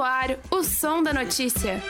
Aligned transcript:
no 0.00 0.04
ar 0.04 0.38
o 0.50 0.64
som 0.64 1.02
da 1.02 1.12
notícia. 1.12 1.82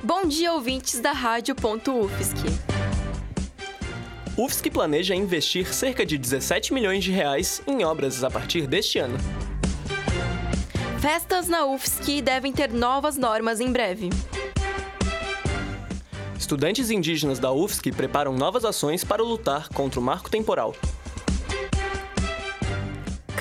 Bom 0.00 0.24
dia, 0.24 0.52
ouvintes 0.52 1.00
da 1.00 1.10
Rádio.UFSC. 1.10 2.46
UFSC 4.38 4.70
planeja 4.70 5.16
investir 5.16 5.74
cerca 5.74 6.06
de 6.06 6.16
17 6.16 6.72
milhões 6.72 7.02
de 7.02 7.10
reais 7.10 7.60
em 7.66 7.84
obras 7.84 8.22
a 8.22 8.30
partir 8.30 8.68
deste 8.68 9.00
ano. 9.00 9.18
Festas 11.00 11.48
na 11.48 11.66
UFSC 11.66 12.22
devem 12.22 12.52
ter 12.52 12.72
novas 12.72 13.16
normas 13.16 13.58
em 13.58 13.72
breve. 13.72 14.10
Estudantes 16.38 16.88
indígenas 16.88 17.40
da 17.40 17.50
UFSC 17.50 17.90
preparam 17.90 18.32
novas 18.32 18.64
ações 18.64 19.02
para 19.02 19.24
lutar 19.24 19.68
contra 19.70 19.98
o 19.98 20.02
marco 20.02 20.30
temporal. 20.30 20.72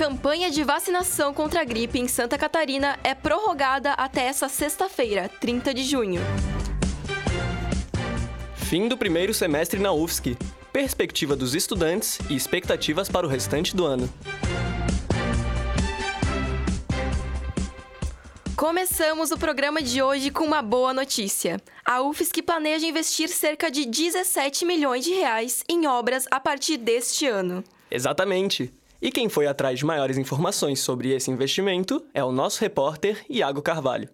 Campanha 0.05 0.51
de 0.51 0.63
vacinação 0.63 1.33
contra 1.33 1.61
a 1.61 1.63
gripe 1.63 1.97
em 1.97 2.07
Santa 2.07 2.37
Catarina 2.37 2.99
é 3.03 3.15
prorrogada 3.15 3.91
até 3.93 4.25
essa 4.25 4.47
sexta-feira, 4.47 5.27
30 5.41 5.73
de 5.73 5.83
junho. 5.83 6.21
Fim 8.53 8.87
do 8.87 8.95
primeiro 8.95 9.33
semestre 9.33 9.79
na 9.79 9.91
UFSC. 9.91 10.37
Perspectiva 10.71 11.35
dos 11.35 11.55
estudantes 11.55 12.19
e 12.29 12.35
expectativas 12.35 13.09
para 13.09 13.25
o 13.25 13.29
restante 13.29 13.75
do 13.75 13.83
ano. 13.83 14.07
Começamos 18.55 19.31
o 19.31 19.39
programa 19.39 19.81
de 19.81 20.03
hoje 20.03 20.29
com 20.29 20.43
uma 20.43 20.61
boa 20.61 20.93
notícia. 20.93 21.59
A 21.83 22.03
UFSC 22.03 22.43
planeja 22.43 22.85
investir 22.85 23.27
cerca 23.27 23.71
de 23.71 23.87
17 23.87 24.65
milhões 24.65 25.03
de 25.03 25.15
reais 25.15 25.63
em 25.67 25.87
obras 25.87 26.27
a 26.29 26.39
partir 26.39 26.77
deste 26.77 27.25
ano. 27.25 27.63
Exatamente. 27.89 28.71
E 29.01 29.11
quem 29.11 29.27
foi 29.27 29.45
atrás 29.45 29.77
de 29.77 29.85
maiores 29.85 30.17
informações 30.17 30.79
sobre 30.79 31.11
esse 31.11 31.29
investimento 31.29 32.03
é 32.13 32.23
o 32.23 32.31
nosso 32.31 32.61
repórter 32.61 33.25
Iago 33.29 33.61
Carvalho. 33.61 34.09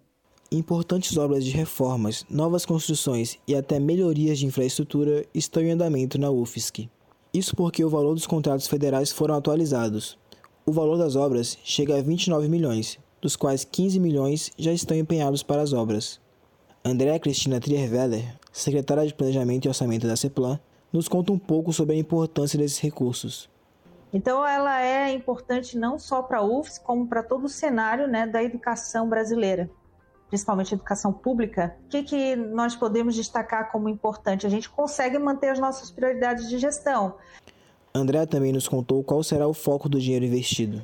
Importantes 0.50 1.16
obras 1.16 1.44
de 1.44 1.50
reformas, 1.52 2.26
novas 2.28 2.66
construções 2.66 3.38
e 3.46 3.54
até 3.54 3.78
melhorias 3.78 4.38
de 4.38 4.46
infraestrutura 4.46 5.24
estão 5.32 5.62
em 5.62 5.70
andamento 5.70 6.18
na 6.18 6.30
UFSC. 6.30 6.90
Isso 7.32 7.56
porque 7.56 7.84
o 7.84 7.88
valor 7.88 8.14
dos 8.14 8.26
contratos 8.26 8.66
federais 8.66 9.10
foram 9.10 9.36
atualizados. 9.36 10.18
O 10.66 10.72
valor 10.72 10.98
das 10.98 11.16
obras 11.16 11.56
chega 11.64 11.96
a 11.96 12.02
29 12.02 12.48
milhões, 12.48 12.98
dos 13.20 13.36
quais 13.36 13.64
15 13.64 13.98
milhões 13.98 14.50
já 14.58 14.72
estão 14.72 14.96
empenhados 14.96 15.42
para 15.42 15.62
as 15.62 15.72
obras. 15.72 16.20
Andréa 16.84 17.18
Cristina 17.18 17.60
Trierweller, 17.60 18.36
secretária 18.52 19.06
de 19.06 19.14
Planejamento 19.14 19.64
e 19.64 19.68
Orçamento 19.68 20.06
da 20.06 20.16
CEPLAN, 20.16 20.58
nos 20.92 21.08
conta 21.08 21.32
um 21.32 21.38
pouco 21.38 21.72
sobre 21.72 21.94
a 21.94 21.98
importância 21.98 22.58
desses 22.58 22.78
recursos. 22.78 23.48
Então, 24.12 24.46
ela 24.46 24.82
é 24.82 25.10
importante 25.12 25.78
não 25.78 25.98
só 25.98 26.22
para 26.22 26.38
a 26.38 26.44
UFS, 26.44 26.78
como 26.78 27.06
para 27.06 27.22
todo 27.22 27.44
o 27.44 27.48
cenário 27.48 28.06
né, 28.06 28.26
da 28.26 28.42
educação 28.42 29.08
brasileira, 29.08 29.70
principalmente 30.28 30.74
a 30.74 30.76
educação 30.76 31.12
pública. 31.12 31.76
O 31.86 31.88
que, 31.88 32.02
que 32.02 32.36
nós 32.36 32.76
podemos 32.76 33.14
destacar 33.14 33.72
como 33.72 33.88
importante? 33.88 34.46
A 34.46 34.50
gente 34.50 34.68
consegue 34.68 35.18
manter 35.18 35.48
as 35.48 35.58
nossas 35.58 35.90
prioridades 35.90 36.48
de 36.48 36.58
gestão. 36.58 37.16
André 37.94 38.26
também 38.26 38.52
nos 38.52 38.68
contou 38.68 39.02
qual 39.02 39.22
será 39.22 39.46
o 39.46 39.54
foco 39.54 39.88
do 39.88 39.98
dinheiro 39.98 40.24
investido. 40.24 40.82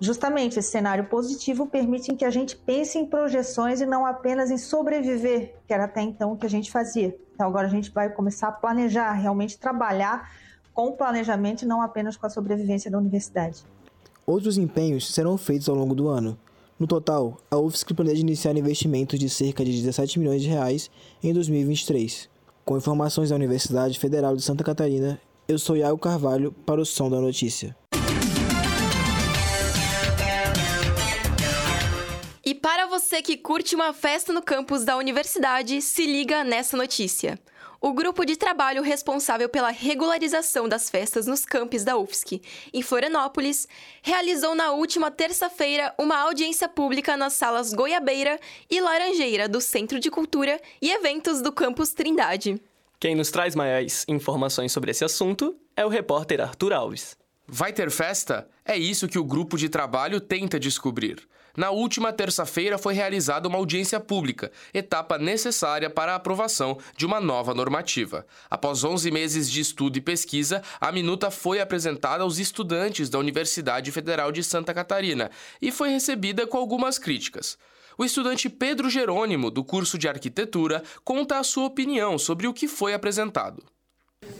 Justamente 0.00 0.58
esse 0.58 0.70
cenário 0.70 1.04
positivo 1.04 1.66
permite 1.66 2.14
que 2.14 2.24
a 2.24 2.30
gente 2.30 2.56
pense 2.56 2.98
em 2.98 3.06
projeções 3.06 3.80
e 3.80 3.86
não 3.86 4.04
apenas 4.04 4.50
em 4.50 4.58
sobreviver, 4.58 5.54
que 5.66 5.72
era 5.72 5.84
até 5.84 6.02
então 6.02 6.32
o 6.32 6.36
que 6.36 6.44
a 6.44 6.50
gente 6.50 6.70
fazia. 6.70 7.16
Então 7.34 7.46
agora 7.46 7.66
a 7.66 7.70
gente 7.70 7.90
vai 7.90 8.10
começar 8.10 8.48
a 8.48 8.52
planejar, 8.52 9.12
realmente 9.12 9.58
trabalhar 9.58 10.30
com 10.74 10.88
o 10.88 10.92
planejamento 10.92 11.62
e 11.62 11.66
não 11.66 11.80
apenas 11.80 12.16
com 12.16 12.26
a 12.26 12.30
sobrevivência 12.30 12.90
da 12.90 12.98
universidade. 12.98 13.64
Outros 14.26 14.58
empenhos 14.58 15.14
serão 15.14 15.38
feitos 15.38 15.68
ao 15.68 15.76
longo 15.76 15.94
do 15.94 16.08
ano. 16.08 16.36
No 16.78 16.88
total, 16.88 17.38
a 17.48 17.56
UFSC 17.56 17.94
planeja 17.94 18.20
iniciar 18.20 18.56
investimentos 18.56 19.18
de 19.18 19.30
cerca 19.30 19.64
de 19.64 19.70
17 19.70 20.18
milhões 20.18 20.42
de 20.42 20.48
reais 20.48 20.90
em 21.22 21.32
2023. 21.32 22.28
Com 22.64 22.76
informações 22.76 23.30
da 23.30 23.36
Universidade 23.36 23.98
Federal 23.98 24.34
de 24.34 24.42
Santa 24.42 24.64
Catarina, 24.64 25.20
eu 25.46 25.58
sou 25.58 25.76
Iago 25.76 25.98
Carvalho 25.98 26.50
para 26.66 26.80
o 26.80 26.84
Som 26.84 27.08
da 27.08 27.20
Notícia. 27.20 27.76
E 32.44 32.54
para 32.54 32.86
você 32.86 33.22
que 33.22 33.36
curte 33.36 33.74
uma 33.74 33.92
festa 33.92 34.32
no 34.32 34.42
campus 34.42 34.84
da 34.84 34.96
universidade, 34.96 35.80
se 35.80 36.04
liga 36.06 36.42
nessa 36.42 36.76
notícia. 36.76 37.38
O 37.84 37.92
grupo 37.92 38.24
de 38.24 38.34
trabalho 38.34 38.80
responsável 38.80 39.46
pela 39.46 39.68
regularização 39.68 40.66
das 40.66 40.88
festas 40.88 41.26
nos 41.26 41.44
campos 41.44 41.84
da 41.84 41.98
UFSC, 41.98 42.40
em 42.72 42.80
Florianópolis, 42.80 43.68
realizou 44.02 44.54
na 44.54 44.70
última 44.70 45.10
terça-feira 45.10 45.94
uma 45.98 46.18
audiência 46.18 46.66
pública 46.66 47.14
nas 47.14 47.34
salas 47.34 47.74
Goiabeira 47.74 48.40
e 48.70 48.80
Laranjeira 48.80 49.46
do 49.46 49.60
Centro 49.60 50.00
de 50.00 50.10
Cultura 50.10 50.58
e 50.80 50.90
Eventos 50.90 51.42
do 51.42 51.52
campus 51.52 51.92
Trindade. 51.92 52.58
Quem 52.98 53.14
nos 53.14 53.30
traz 53.30 53.54
maiores 53.54 54.06
informações 54.08 54.72
sobre 54.72 54.90
esse 54.90 55.04
assunto 55.04 55.54
é 55.76 55.84
o 55.84 55.90
repórter 55.90 56.40
Arthur 56.40 56.72
Alves. 56.72 57.18
Vai 57.46 57.70
ter 57.70 57.90
festa? 57.90 58.48
É 58.64 58.78
isso 58.78 59.06
que 59.06 59.18
o 59.18 59.24
grupo 59.24 59.58
de 59.58 59.68
trabalho 59.68 60.22
tenta 60.22 60.58
descobrir. 60.58 61.28
Na 61.56 61.70
última 61.70 62.12
terça-feira 62.12 62.76
foi 62.76 62.94
realizada 62.94 63.48
uma 63.48 63.58
audiência 63.58 64.00
pública, 64.00 64.50
etapa 64.72 65.18
necessária 65.18 65.88
para 65.88 66.12
a 66.12 66.16
aprovação 66.16 66.78
de 66.96 67.06
uma 67.06 67.20
nova 67.20 67.54
normativa. 67.54 68.26
Após 68.50 68.82
11 68.82 69.08
meses 69.12 69.48
de 69.48 69.60
estudo 69.60 69.96
e 69.96 70.00
pesquisa, 70.00 70.62
a 70.80 70.90
minuta 70.90 71.30
foi 71.30 71.60
apresentada 71.60 72.24
aos 72.24 72.38
estudantes 72.38 73.08
da 73.08 73.20
Universidade 73.20 73.92
Federal 73.92 74.32
de 74.32 74.42
Santa 74.42 74.74
Catarina 74.74 75.30
e 75.62 75.70
foi 75.70 75.90
recebida 75.90 76.44
com 76.46 76.58
algumas 76.58 76.98
críticas. 76.98 77.56
O 77.96 78.04
estudante 78.04 78.48
Pedro 78.48 78.90
Jerônimo, 78.90 79.50
do 79.50 79.62
curso 79.62 79.96
de 79.96 80.08
arquitetura, 80.08 80.82
conta 81.04 81.38
a 81.38 81.44
sua 81.44 81.66
opinião 81.66 82.18
sobre 82.18 82.48
o 82.48 82.52
que 82.52 82.66
foi 82.66 82.92
apresentado. 82.92 83.62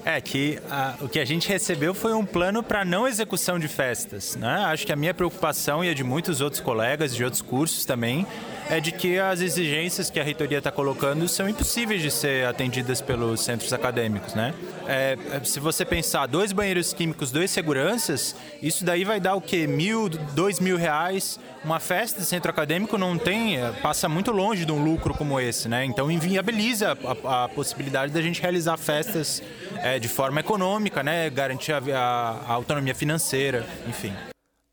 É 0.05 0.21
que 0.21 0.59
a, 0.71 0.97
o 1.01 1.09
que 1.09 1.19
a 1.19 1.25
gente 1.25 1.49
recebeu 1.49 1.95
foi 1.95 2.13
um 2.13 2.27
plano 2.27 2.63
para 2.63 2.85
não 2.85 3.09
execução 3.09 3.59
de 3.59 3.69
festas. 3.69 4.37
Né? 4.37 4.65
Acho 4.67 4.85
que 4.85 4.93
a 4.93 4.97
minha 4.97 5.15
preocupação 5.15 5.83
e 5.83 5.89
a 5.89 5.95
de 5.95 6.05
muitos 6.05 6.43
outros 6.43 6.61
colegas 6.61 7.15
de 7.15 7.25
outros 7.25 7.41
cursos 7.41 7.87
também 7.87 8.27
é 8.69 8.81
de 8.81 8.93
que 8.93 9.19
as 9.19 9.41
exigências 9.41 10.11
que 10.11 10.19
a 10.19 10.25
reitoria 10.25 10.59
está 10.59 10.71
colocando 10.71 11.29
são 11.29 11.49
impossíveis 11.49 12.01
de 12.01 12.11
ser 12.11 12.47
atendidas 12.47 13.01
pelos 13.01 13.41
centros 13.41 13.73
acadêmicos, 13.73 14.35
né? 14.35 14.55
É, 14.87 15.19
é, 15.33 15.45
se 15.45 15.61
você 15.61 15.85
pensar 15.85 16.27
dois 16.27 16.53
banheiros 16.53 16.93
químicos, 16.93 17.31
dois 17.31 17.51
seguranças, 17.51 18.35
isso 18.63 18.85
daí 18.85 19.05
vai 19.05 19.21
dar 19.21 19.35
o 19.35 19.41
quê? 19.41 19.67
Mil, 19.67 20.09
dois 20.09 20.61
mil 20.61 20.77
reais. 20.77 21.39
Uma 21.65 21.81
festa 21.81 22.21
de 22.21 22.27
centro 22.27 22.51
acadêmico 22.51 22.99
não 22.99 23.17
tem, 23.17 23.59
é, 23.59 23.71
passa 23.73 24.09
muito 24.09 24.31
longe 24.31 24.65
de 24.65 24.73
um 24.73 24.83
lucro 24.83 25.15
como 25.15 25.41
esse, 25.41 25.69
né? 25.69 25.85
Então 25.85 26.11
inviabiliza 26.11 26.97
a, 27.25 27.45
a 27.45 27.49
possibilidade 27.49 28.13
da 28.13 28.21
gente 28.21 28.41
realizar 28.41 28.77
festas 28.77 29.43
é, 29.83 29.99
de 29.99 30.09
forma 30.09 30.41
econômica, 30.41 31.03
né? 31.03 31.31
Garantir 31.31 31.73
a, 31.73 31.79
a, 31.79 32.31
a 32.47 32.53
autonomia 32.53 32.95
financeira, 32.95 33.67
enfim. 33.89 34.13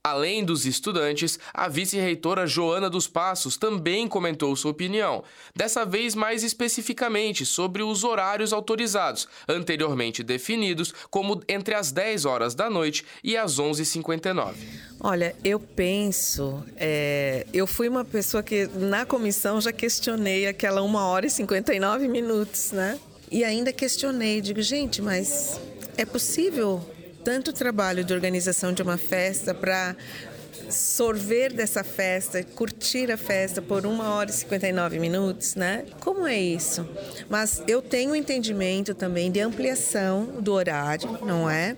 Além 0.03 0.43
dos 0.43 0.65
estudantes, 0.65 1.37
a 1.53 1.67
vice-reitora 1.67 2.47
Joana 2.47 2.89
dos 2.89 3.07
Passos 3.07 3.55
também 3.55 4.07
comentou 4.07 4.55
sua 4.55 4.71
opinião, 4.71 5.23
dessa 5.55 5.85
vez 5.85 6.15
mais 6.15 6.43
especificamente 6.43 7.45
sobre 7.45 7.83
os 7.83 8.03
horários 8.03 8.51
autorizados, 8.51 9.27
anteriormente 9.47 10.23
definidos 10.23 10.91
como 11.11 11.39
entre 11.47 11.75
as 11.75 11.91
10 11.91 12.25
horas 12.25 12.55
da 12.55 12.67
noite 12.67 13.05
e 13.23 13.37
as 13.37 13.59
11h59. 13.59 14.55
Olha, 14.99 15.35
eu 15.43 15.59
penso, 15.59 16.63
é, 16.77 17.45
eu 17.53 17.67
fui 17.67 17.87
uma 17.87 18.03
pessoa 18.03 18.41
que 18.41 18.65
na 18.73 19.05
comissão 19.05 19.61
já 19.61 19.71
questionei 19.71 20.47
aquela 20.47 20.81
1 20.81 20.95
hora 20.95 21.27
e 21.27 21.29
59 21.29 22.07
minutos, 22.07 22.71
né? 22.71 22.99
E 23.31 23.45
ainda 23.45 23.71
questionei, 23.71 24.41
digo, 24.41 24.61
gente, 24.61 25.01
mas 25.01 25.57
é 25.95 26.05
possível 26.05 26.85
tanto 27.23 27.53
trabalho 27.53 28.03
de 28.03 28.13
organização 28.13 28.73
de 28.73 28.81
uma 28.81 28.97
festa 28.97 29.53
para 29.53 29.95
sorver 30.69 31.53
dessa 31.53 31.81
festa, 31.81 32.43
curtir 32.43 33.09
a 33.09 33.15
festa 33.15 33.61
por 33.61 33.85
uma 33.85 34.15
hora 34.15 34.29
e 34.29 34.33
59 34.33 34.99
minutos, 34.99 35.55
né? 35.55 35.85
Como 36.01 36.27
é 36.27 36.37
isso? 36.37 36.85
Mas 37.29 37.63
eu 37.69 37.81
tenho 37.81 38.13
entendimento 38.13 38.93
também 38.93 39.31
de 39.31 39.39
ampliação 39.39 40.25
do 40.41 40.51
horário, 40.51 41.17
não 41.25 41.49
é? 41.49 41.77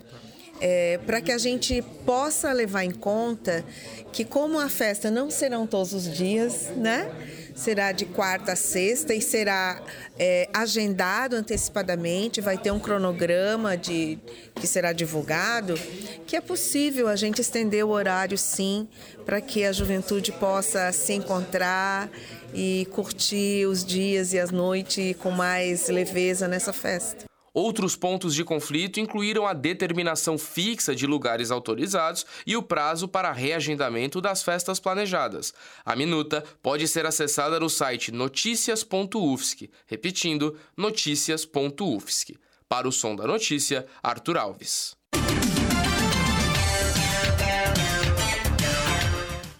é 0.59 0.99
para 1.05 1.21
que 1.21 1.31
a 1.31 1.37
gente 1.37 1.83
possa 2.03 2.51
levar 2.51 2.83
em 2.83 2.91
conta 2.91 3.63
que 4.11 4.25
como 4.25 4.59
a 4.59 4.69
festa 4.69 5.11
não 5.11 5.29
serão 5.29 5.67
todos 5.67 5.93
os 5.93 6.11
dias, 6.11 6.71
né? 6.77 7.11
Será 7.55 7.91
de 7.91 8.05
quarta 8.05 8.53
a 8.53 8.55
sexta 8.55 9.13
e 9.13 9.21
será 9.21 9.81
é, 10.17 10.49
agendado 10.53 11.35
antecipadamente, 11.35 12.41
vai 12.41 12.57
ter 12.57 12.71
um 12.71 12.79
cronograma 12.79 13.77
de, 13.77 14.17
que 14.55 14.67
será 14.67 14.93
divulgado, 14.93 15.75
que 16.25 16.35
é 16.35 16.41
possível 16.41 17.07
a 17.07 17.15
gente 17.15 17.41
estender 17.41 17.85
o 17.85 17.89
horário 17.89 18.37
sim, 18.37 18.87
para 19.25 19.41
que 19.41 19.63
a 19.63 19.71
juventude 19.71 20.31
possa 20.31 20.91
se 20.91 21.13
encontrar 21.13 22.09
e 22.53 22.87
curtir 22.91 23.65
os 23.65 23.83
dias 23.83 24.33
e 24.33 24.39
as 24.39 24.51
noites 24.51 25.15
com 25.17 25.31
mais 25.31 25.87
leveza 25.89 26.47
nessa 26.47 26.71
festa. 26.71 27.32
Outros 27.53 27.95
pontos 27.95 28.33
de 28.33 28.43
conflito 28.43 28.99
incluíram 28.99 29.45
a 29.45 29.53
determinação 29.53 30.39
fixa 30.39 30.95
de 30.95 31.05
lugares 31.05 31.51
autorizados 31.51 32.25
e 32.47 32.57
o 32.57 32.63
prazo 32.63 33.07
para 33.07 33.31
reagendamento 33.31 34.19
das 34.19 34.41
festas 34.41 34.79
planejadas. 34.79 35.53
A 35.85 35.95
minuta 35.95 36.43
pode 36.63 36.87
ser 36.87 37.05
acessada 37.05 37.59
no 37.59 37.69
site 37.69 38.11
noticias.ufsc, 38.11 39.69
repetindo, 39.85 40.57
noticias.ufsc. 40.75 42.35
Para 42.67 42.87
o 42.87 42.91
som 42.91 43.15
da 43.15 43.27
notícia, 43.27 43.85
Arthur 44.01 44.37
Alves. 44.37 44.95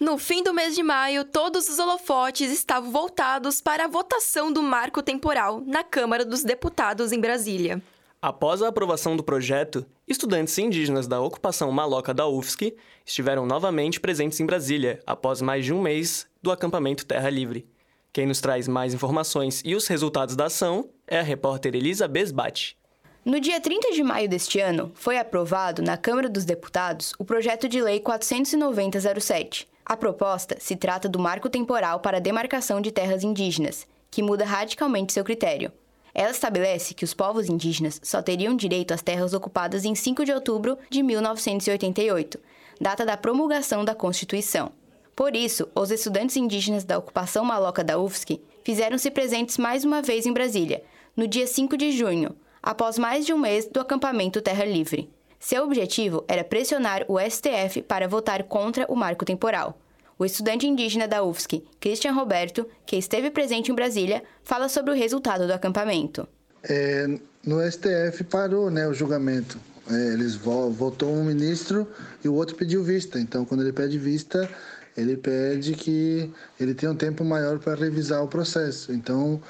No 0.04 0.18
fim 0.18 0.42
do 0.42 0.52
mês 0.52 0.74
de 0.74 0.82
maio, 0.82 1.24
todos 1.24 1.66
os 1.66 1.78
holofotes 1.78 2.52
estavam 2.52 2.90
voltados 2.90 3.62
para 3.62 3.86
a 3.86 3.88
votação 3.88 4.52
do 4.52 4.62
marco 4.62 5.02
temporal 5.02 5.62
na 5.64 5.82
Câmara 5.82 6.26
dos 6.26 6.44
Deputados 6.44 7.10
em 7.10 7.18
Brasília. 7.18 7.82
Após 8.20 8.60
a 8.60 8.68
aprovação 8.68 9.16
do 9.16 9.24
projeto, 9.24 9.86
estudantes 10.06 10.58
indígenas 10.58 11.06
da 11.06 11.22
ocupação 11.22 11.72
maloca 11.72 12.12
da 12.12 12.28
UFSC 12.28 12.76
estiveram 13.02 13.46
novamente 13.46 13.98
presentes 13.98 14.38
em 14.40 14.44
Brasília 14.44 15.00
após 15.06 15.40
mais 15.40 15.64
de 15.64 15.72
um 15.72 15.80
mês 15.80 16.26
do 16.42 16.52
acampamento 16.52 17.06
Terra 17.06 17.30
Livre. 17.30 17.66
Quem 18.12 18.26
nos 18.26 18.42
traz 18.42 18.68
mais 18.68 18.92
informações 18.92 19.62
e 19.64 19.74
os 19.74 19.86
resultados 19.86 20.36
da 20.36 20.44
ação 20.44 20.86
é 21.06 21.18
a 21.18 21.22
repórter 21.22 21.74
Elisa 21.74 22.06
Besbate. 22.06 22.76
No 23.24 23.40
dia 23.40 23.58
30 23.58 23.92
de 23.92 24.02
maio 24.02 24.28
deste 24.28 24.60
ano, 24.60 24.92
foi 24.94 25.16
aprovado 25.16 25.80
na 25.80 25.96
Câmara 25.96 26.28
dos 26.28 26.44
Deputados 26.44 27.14
o 27.18 27.24
projeto 27.24 27.66
de 27.66 27.80
lei 27.80 28.00
49007, 28.00 29.66
a 29.86 29.96
proposta 29.96 30.56
se 30.58 30.76
trata 30.76 31.08
do 31.08 31.18
marco 31.18 31.50
temporal 31.50 32.00
para 32.00 32.16
a 32.16 32.20
demarcação 32.20 32.80
de 32.80 32.90
terras 32.90 33.22
indígenas, 33.22 33.86
que 34.10 34.22
muda 34.22 34.44
radicalmente 34.44 35.12
seu 35.12 35.22
critério. 35.22 35.70
Ela 36.14 36.30
estabelece 36.30 36.94
que 36.94 37.04
os 37.04 37.12
povos 37.12 37.48
indígenas 37.48 38.00
só 38.02 38.22
teriam 38.22 38.56
direito 38.56 38.94
às 38.94 39.02
terras 39.02 39.34
ocupadas 39.34 39.84
em 39.84 39.94
5 39.94 40.24
de 40.24 40.32
outubro 40.32 40.78
de 40.88 41.02
1988, 41.02 42.38
data 42.80 43.04
da 43.04 43.16
promulgação 43.16 43.84
da 43.84 43.94
Constituição. 43.94 44.70
Por 45.14 45.36
isso, 45.36 45.68
os 45.74 45.90
estudantes 45.90 46.36
indígenas 46.36 46.84
da 46.84 46.98
ocupação 46.98 47.44
maloca 47.44 47.84
da 47.84 47.98
UFSC 47.98 48.40
fizeram-se 48.62 49.10
presentes 49.10 49.58
mais 49.58 49.84
uma 49.84 50.00
vez 50.00 50.24
em 50.24 50.32
Brasília, 50.32 50.82
no 51.16 51.28
dia 51.28 51.46
5 51.46 51.76
de 51.76 51.92
junho, 51.92 52.34
após 52.62 52.98
mais 52.98 53.26
de 53.26 53.32
um 53.32 53.38
mês 53.38 53.66
do 53.66 53.80
acampamento 53.80 54.40
Terra 54.40 54.64
Livre. 54.64 55.10
Seu 55.44 55.62
objetivo 55.62 56.24
era 56.26 56.42
pressionar 56.42 57.04
o 57.06 57.18
STF 57.20 57.82
para 57.82 58.08
votar 58.08 58.44
contra 58.44 58.86
o 58.90 58.96
marco 58.96 59.26
temporal. 59.26 59.78
O 60.18 60.24
estudante 60.24 60.66
indígena 60.66 61.06
da 61.06 61.22
UFSC, 61.22 61.62
Christian 61.78 62.12
Roberto, 62.12 62.66
que 62.86 62.96
esteve 62.96 63.30
presente 63.30 63.70
em 63.70 63.74
Brasília, 63.74 64.22
fala 64.42 64.70
sobre 64.70 64.92
o 64.92 64.94
resultado 64.94 65.46
do 65.46 65.52
acampamento. 65.52 66.26
É, 66.62 67.06
no 67.44 67.60
STF 67.70 68.24
parou 68.24 68.70
né, 68.70 68.88
o 68.88 68.94
julgamento. 68.94 69.60
É, 69.90 70.14
eles 70.14 70.34
votou 70.34 71.12
um 71.12 71.22
ministro 71.22 71.86
e 72.24 72.28
o 72.28 72.32
outro 72.32 72.56
pediu 72.56 72.82
vista. 72.82 73.20
Então, 73.20 73.44
quando 73.44 73.64
ele 73.64 73.72
pede 73.74 73.98
vista, 73.98 74.48
ele 74.96 75.14
pede 75.14 75.74
que 75.74 76.32
ele 76.58 76.72
tenha 76.72 76.90
um 76.90 76.96
tempo 76.96 77.22
maior 77.22 77.58
para 77.58 77.74
revisar 77.74 78.24
o 78.24 78.28
processo. 78.28 78.94
Então, 78.94 79.42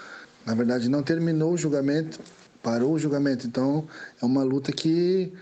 na 0.45 0.57
verdade, 0.57 0.89
não 0.89 1.05
terminou 1.05 1.53
o 1.53 1.57
julgamento, 1.57 2.19
parou 2.65 2.95
o 2.95 2.99
julgamento. 2.99 3.47
Então, 3.47 3.87
é 4.21 4.27
uma 4.27 4.43
luta 4.43 4.73
que 4.73 5.33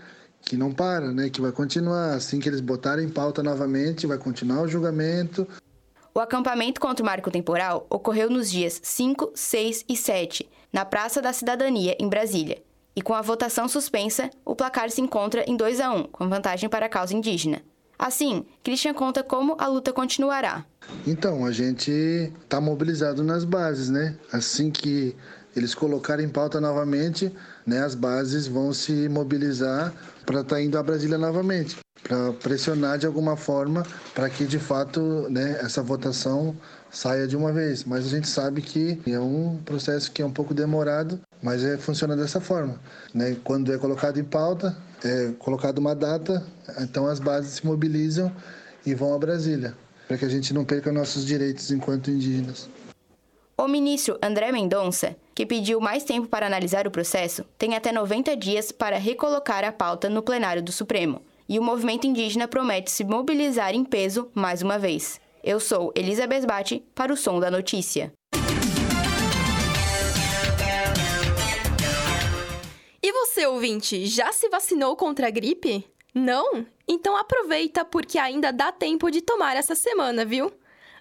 que 0.45 0.57
não 0.57 0.71
para, 0.71 1.11
né? 1.11 1.29
Que 1.29 1.41
vai 1.41 1.51
continuar. 1.51 2.13
Assim 2.13 2.39
que 2.39 2.49
eles 2.49 2.61
botarem 2.61 3.05
em 3.05 3.09
pauta 3.09 3.41
novamente, 3.41 4.07
vai 4.07 4.17
continuar 4.17 4.61
o 4.61 4.67
julgamento. 4.67 5.47
O 6.13 6.19
acampamento 6.19 6.79
contra 6.79 7.01
o 7.01 7.05
marco 7.05 7.31
temporal 7.31 7.87
ocorreu 7.89 8.29
nos 8.29 8.51
dias 8.51 8.79
5, 8.83 9.31
6 9.33 9.85
e 9.89 9.97
7, 9.97 10.47
na 10.71 10.85
Praça 10.85 11.21
da 11.21 11.33
Cidadania, 11.33 11.95
em 11.99 12.07
Brasília. 12.07 12.61
E 12.95 13.01
com 13.01 13.15
a 13.15 13.21
votação 13.21 13.67
suspensa, 13.67 14.29
o 14.45 14.55
placar 14.55 14.91
se 14.91 15.01
encontra 15.01 15.43
em 15.47 15.57
2 15.57 15.79
a 15.79 15.91
1, 15.91 16.03
com 16.03 16.29
vantagem 16.29 16.69
para 16.69 16.85
a 16.85 16.89
causa 16.89 17.15
indígena. 17.15 17.63
Assim, 17.97 18.45
Christian 18.63 18.93
conta 18.93 19.23
como 19.23 19.55
a 19.57 19.65
luta 19.67 19.91
continuará. 19.91 20.65
Então, 21.07 21.45
a 21.45 21.51
gente 21.51 22.31
está 22.43 22.61
mobilizado 22.61 23.23
nas 23.23 23.43
bases, 23.43 23.89
né? 23.89 24.15
Assim 24.31 24.69
que 24.69 25.15
eles 25.55 25.75
colocarem 25.75 26.25
em 26.25 26.29
pauta 26.29 26.59
novamente, 26.59 27.31
né, 27.65 27.83
as 27.83 27.95
bases 27.95 28.47
vão 28.47 28.73
se 28.73 29.07
mobilizar 29.09 29.93
para 30.25 30.41
estar 30.41 30.55
tá 30.55 30.61
indo 30.61 30.77
a 30.77 30.83
Brasília 30.83 31.17
novamente, 31.17 31.77
para 32.01 32.33
pressionar 32.33 32.97
de 32.97 33.05
alguma 33.05 33.35
forma 33.35 33.85
para 34.13 34.29
que 34.29 34.45
de 34.45 34.59
fato 34.59 35.27
né, 35.29 35.59
essa 35.61 35.81
votação 35.81 36.55
saia 36.91 37.27
de 37.27 37.35
uma 37.35 37.51
vez. 37.51 37.83
Mas 37.83 38.05
a 38.05 38.09
gente 38.09 38.27
sabe 38.27 38.61
que 38.61 39.01
é 39.07 39.19
um 39.19 39.59
processo 39.65 40.11
que 40.11 40.21
é 40.21 40.25
um 40.25 40.31
pouco 40.31 40.53
demorado, 40.53 41.19
mas 41.41 41.63
é, 41.63 41.77
funciona 41.77 42.15
dessa 42.15 42.39
forma. 42.39 42.79
Né? 43.13 43.35
Quando 43.43 43.73
é 43.73 43.77
colocado 43.77 44.19
em 44.19 44.23
pauta, 44.23 44.75
é 45.03 45.31
colocada 45.39 45.79
uma 45.79 45.95
data, 45.95 46.45
então 46.79 47.07
as 47.07 47.19
bases 47.19 47.53
se 47.53 47.65
mobilizam 47.65 48.31
e 48.85 48.93
vão 48.93 49.13
a 49.13 49.19
Brasília, 49.19 49.73
para 50.07 50.17
que 50.17 50.25
a 50.25 50.29
gente 50.29 50.53
não 50.53 50.63
perca 50.63 50.91
nossos 50.91 51.25
direitos 51.25 51.71
enquanto 51.71 52.11
indígenas. 52.11 52.69
O 53.63 53.67
ministro 53.69 54.19
André 54.21 54.51
Mendonça, 54.51 55.15
que 55.33 55.45
pediu 55.45 55.79
mais 55.79 56.03
tempo 56.03 56.27
para 56.27 56.45
analisar 56.45 56.85
o 56.85 56.91
processo, 56.91 57.45
tem 57.57 57.77
até 57.77 57.93
90 57.93 58.35
dias 58.35 58.73
para 58.73 58.97
recolocar 58.97 59.63
a 59.63 59.71
pauta 59.71 60.09
no 60.09 60.21
plenário 60.21 60.61
do 60.61 60.73
Supremo. 60.73 61.21
E 61.47 61.57
o 61.57 61.63
movimento 61.63 62.05
indígena 62.05 62.45
promete 62.45 62.91
se 62.91 63.05
mobilizar 63.05 63.73
em 63.73 63.85
peso 63.85 64.29
mais 64.35 64.61
uma 64.61 64.77
vez. 64.77 65.17
Eu 65.41 65.61
sou 65.61 65.93
Elizabeth 65.95 66.45
Bate 66.45 66.83
para 66.93 67.13
o 67.13 67.15
Som 67.15 67.39
da 67.39 67.49
Notícia. 67.49 68.11
E 73.01 73.11
você, 73.13 73.45
ouvinte, 73.45 74.05
já 74.07 74.33
se 74.33 74.49
vacinou 74.49 74.97
contra 74.97 75.27
a 75.27 75.31
gripe? 75.31 75.85
Não? 76.13 76.65
Então 76.85 77.15
aproveita 77.15 77.85
porque 77.85 78.19
ainda 78.19 78.51
dá 78.51 78.73
tempo 78.73 79.09
de 79.09 79.21
tomar 79.21 79.55
essa 79.55 79.73
semana, 79.73 80.25
viu? 80.25 80.51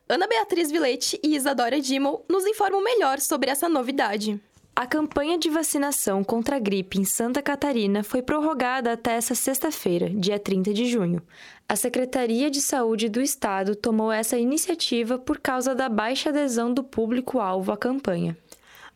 Ana 0.08 0.26
Beatriz 0.26 0.70
Vilete 0.70 1.18
e 1.22 1.36
Isadora 1.36 1.80
Dimmel 1.80 2.24
nos 2.28 2.44
informam 2.44 2.82
melhor 2.82 3.20
sobre 3.20 3.50
essa 3.50 3.68
novidade. 3.68 4.40
A 4.74 4.86
campanha 4.86 5.38
de 5.38 5.48
vacinação 5.48 6.24
contra 6.24 6.56
a 6.56 6.58
gripe 6.58 6.98
em 6.98 7.04
Santa 7.04 7.42
Catarina 7.42 8.02
foi 8.02 8.20
prorrogada 8.20 8.92
até 8.92 9.12
essa 9.12 9.34
sexta-feira, 9.34 10.10
dia 10.10 10.38
30 10.38 10.72
de 10.72 10.86
junho. 10.86 11.22
A 11.68 11.76
Secretaria 11.76 12.50
de 12.50 12.60
Saúde 12.60 13.08
do 13.08 13.20
Estado 13.20 13.76
tomou 13.76 14.10
essa 14.10 14.38
iniciativa 14.38 15.18
por 15.18 15.38
causa 15.38 15.74
da 15.74 15.88
baixa 15.88 16.30
adesão 16.30 16.72
do 16.72 16.82
público-alvo 16.82 17.70
à 17.70 17.76
campanha. 17.76 18.36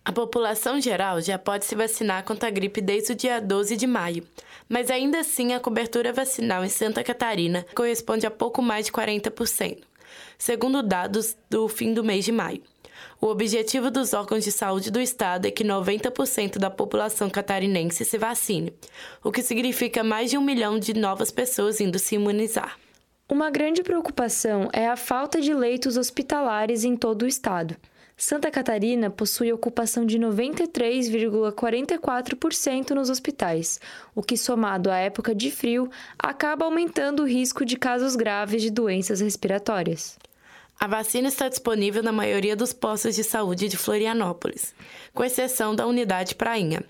A 0.04 0.12
população 0.12 0.80
geral 0.80 1.20
já 1.20 1.38
pode 1.38 1.66
se 1.66 1.74
vacinar 1.74 2.24
contra 2.24 2.48
a 2.48 2.52
gripe 2.52 2.80
desde 2.80 3.12
o 3.12 3.16
dia 3.16 3.40
12 3.40 3.76
de 3.76 3.86
maio, 3.86 4.26
mas 4.68 4.90
ainda 4.90 5.20
assim 5.20 5.52
a 5.52 5.60
cobertura 5.60 6.12
vacinal 6.12 6.64
em 6.64 6.68
Santa 6.68 7.04
Catarina 7.04 7.66
corresponde 7.74 8.26
a 8.26 8.30
pouco 8.30 8.62
mais 8.62 8.86
de 8.86 8.92
40% 8.92 9.78
segundo 10.38 10.82
dados 10.82 11.36
do 11.50 11.68
fim 11.68 11.92
do 11.92 12.04
mês 12.04 12.24
de 12.24 12.32
maio. 12.32 12.62
O 13.20 13.26
objetivo 13.26 13.90
dos 13.90 14.12
órgãos 14.12 14.44
de 14.44 14.52
saúde 14.52 14.90
do 14.90 15.00
estado 15.00 15.46
é 15.46 15.50
que 15.50 15.64
90% 15.64 16.58
da 16.58 16.70
população 16.70 17.30
catarinense 17.30 18.04
se 18.04 18.18
vacine, 18.18 18.72
o 19.22 19.32
que 19.32 19.42
significa 19.42 20.04
mais 20.04 20.30
de 20.30 20.38
um 20.38 20.42
milhão 20.42 20.78
de 20.78 20.94
novas 20.94 21.30
pessoas 21.30 21.80
indo 21.80 21.98
se 21.98 22.14
imunizar. 22.14 22.78
Uma 23.28 23.50
grande 23.50 23.82
preocupação 23.82 24.68
é 24.72 24.86
a 24.86 24.96
falta 24.96 25.40
de 25.40 25.52
leitos 25.52 25.96
hospitalares 25.96 26.84
em 26.84 26.94
todo 26.94 27.22
o 27.22 27.26
estado. 27.26 27.74
Santa 28.18 28.50
Catarina 28.50 29.10
possui 29.10 29.52
ocupação 29.52 30.06
de 30.06 30.18
93,44% 30.18 32.92
nos 32.92 33.10
hospitais, 33.10 33.78
o 34.14 34.22
que, 34.22 34.38
somado 34.38 34.90
à 34.90 34.96
época 34.96 35.34
de 35.34 35.50
frio, 35.50 35.90
acaba 36.18 36.64
aumentando 36.64 37.24
o 37.24 37.26
risco 37.26 37.62
de 37.62 37.76
casos 37.76 38.16
graves 38.16 38.62
de 38.62 38.70
doenças 38.70 39.20
respiratórias. 39.20 40.16
A 40.78 40.86
vacina 40.86 41.28
está 41.28 41.48
disponível 41.48 42.02
na 42.02 42.12
maioria 42.12 42.54
dos 42.54 42.74
postos 42.74 43.16
de 43.16 43.24
saúde 43.24 43.66
de 43.66 43.78
Florianópolis, 43.78 44.74
com 45.14 45.24
exceção 45.24 45.74
da 45.74 45.86
unidade 45.86 46.34
Prainha. 46.34 46.84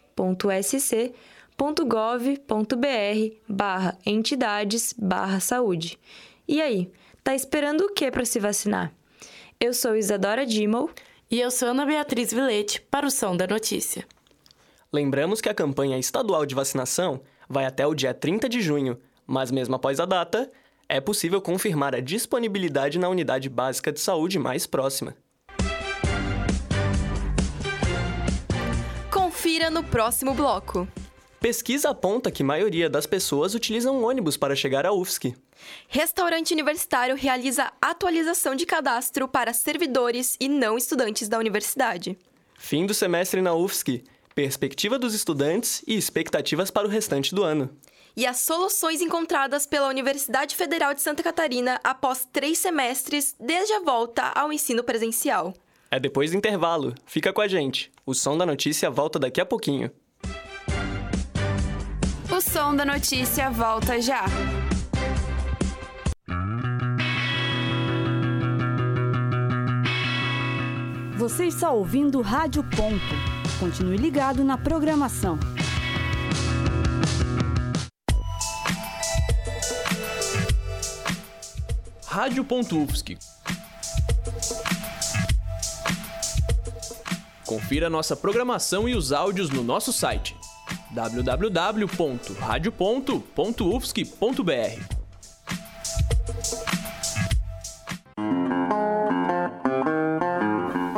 barra 3.48 3.98
entidades 4.06 4.94
barra 4.96 5.40
saúde. 5.40 5.98
E 6.46 6.60
aí, 6.60 6.90
tá 7.22 7.34
esperando 7.34 7.82
o 7.82 7.92
que 7.92 8.10
para 8.10 8.25
se 8.25 8.38
vacinar? 8.38 8.92
Eu 9.60 9.75
sou 9.75 9.96
Isadora 9.96 10.46
Dimmel. 10.46 10.90
E 11.30 11.40
eu 11.40 11.50
sou 11.50 11.68
Ana 11.68 11.84
Beatriz 11.84 12.32
Vilete, 12.32 12.80
para 12.80 13.06
o 13.06 13.10
Som 13.10 13.37
da 13.37 13.46
Notícia. 13.46 14.06
Lembramos 14.90 15.42
que 15.42 15.48
a 15.50 15.54
campanha 15.54 15.98
estadual 15.98 16.46
de 16.46 16.54
vacinação 16.54 17.20
vai 17.46 17.66
até 17.66 17.87
o 17.87 17.94
dia 17.94 18.14
30 18.14 18.48
de 18.48 18.62
junho, 18.62 18.98
mas 19.26 19.50
mesmo 19.50 19.75
após 19.75 20.00
a 20.00 20.06
data, 20.06 20.50
é 20.88 21.02
possível 21.02 21.42
confirmar 21.42 21.94
a 21.94 22.00
disponibilidade 22.00 22.98
na 22.98 23.10
unidade 23.10 23.50
básica 23.50 23.92
de 23.92 24.00
saúde 24.00 24.38
mais 24.38 24.66
próxima. 24.66 25.14
Confira 29.38 29.71
no 29.71 29.85
próximo 29.85 30.35
bloco. 30.35 30.88
Pesquisa 31.38 31.90
aponta 31.90 32.28
que 32.28 32.42
maioria 32.42 32.90
das 32.90 33.07
pessoas 33.07 33.54
utilizam 33.54 34.02
ônibus 34.02 34.37
para 34.37 34.57
chegar 34.57 34.85
à 34.85 34.92
UFSC. 34.92 35.33
Restaurante 35.87 36.52
Universitário 36.52 37.14
realiza 37.14 37.71
atualização 37.80 38.57
de 38.57 38.66
cadastro 38.66 39.28
para 39.28 39.52
servidores 39.52 40.37
e 40.40 40.49
não 40.49 40.76
estudantes 40.76 41.28
da 41.28 41.38
universidade. 41.38 42.18
Fim 42.59 42.85
do 42.85 42.92
semestre 42.92 43.40
na 43.40 43.54
UFSC, 43.54 44.02
perspectiva 44.35 44.99
dos 44.99 45.14
estudantes 45.14 45.85
e 45.87 45.97
expectativas 45.97 46.68
para 46.68 46.88
o 46.88 46.90
restante 46.90 47.33
do 47.33 47.45
ano. 47.45 47.71
E 48.16 48.26
as 48.26 48.38
soluções 48.38 49.00
encontradas 49.00 49.66
pela 49.66 49.87
Universidade 49.87 50.57
Federal 50.57 50.92
de 50.95 51.00
Santa 51.00 51.23
Catarina 51.23 51.78
após 51.85 52.26
três 52.33 52.59
semestres 52.59 53.37
desde 53.38 53.73
a 53.73 53.78
volta 53.78 54.33
ao 54.35 54.52
ensino 54.52 54.83
presencial. 54.83 55.54
É 55.90 55.99
depois 55.99 56.30
do 56.33 56.37
intervalo. 56.37 56.95
Fica 57.07 57.33
com 57.33 57.40
a 57.40 57.49
gente. 57.49 57.90
O 58.04 58.14
som 58.14 58.37
da 58.37 58.45
notícia 58.45 58.90
volta 58.90 59.18
daqui 59.18 59.40
a 59.40 59.47
pouquinho. 59.47 59.90
O 62.30 62.40
som 62.42 62.76
da 62.76 62.85
notícia 62.85 63.50
volta 63.50 64.00
já. 64.00 64.25
Você 71.16 71.47
está 71.47 71.71
ouvindo 71.71 72.21
Rádio 72.21 72.62
Ponto. 72.64 73.00
Continue 73.59 73.97
ligado 73.97 74.45
na 74.45 74.57
programação. 74.59 75.38
Rádio 82.07 82.47
Ufsc. 82.50 83.16
Confira 87.49 87.88
nossa 87.88 88.14
programação 88.14 88.87
e 88.87 88.95
os 88.95 89.11
áudios 89.11 89.49
no 89.49 89.64
nosso 89.64 89.90
site 89.90 90.37
www.radio.ufsc.br. 90.90 92.19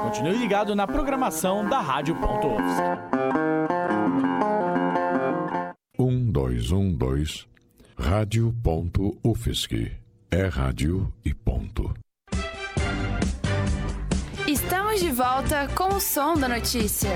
Continue 0.03 0.39
ligado 0.39 0.75
na 0.75 0.89
programação 0.89 1.69
da 1.69 1.79
Rádio 1.79 2.17
Ufsc. 2.17 2.59
Um, 5.97 6.33
dois, 6.33 6.73
um, 6.73 6.93
dois. 6.93 7.47
Rádio 7.97 8.53
Ufsc. 9.23 9.93
É 10.33 10.47
rádio 10.47 11.13
e 11.25 11.33
ponto. 11.33 11.60
De 15.11 15.17
volta 15.17 15.67
com 15.75 15.97
o 15.97 16.01
som 16.01 16.37
da 16.37 16.49
notícia. 16.49 17.11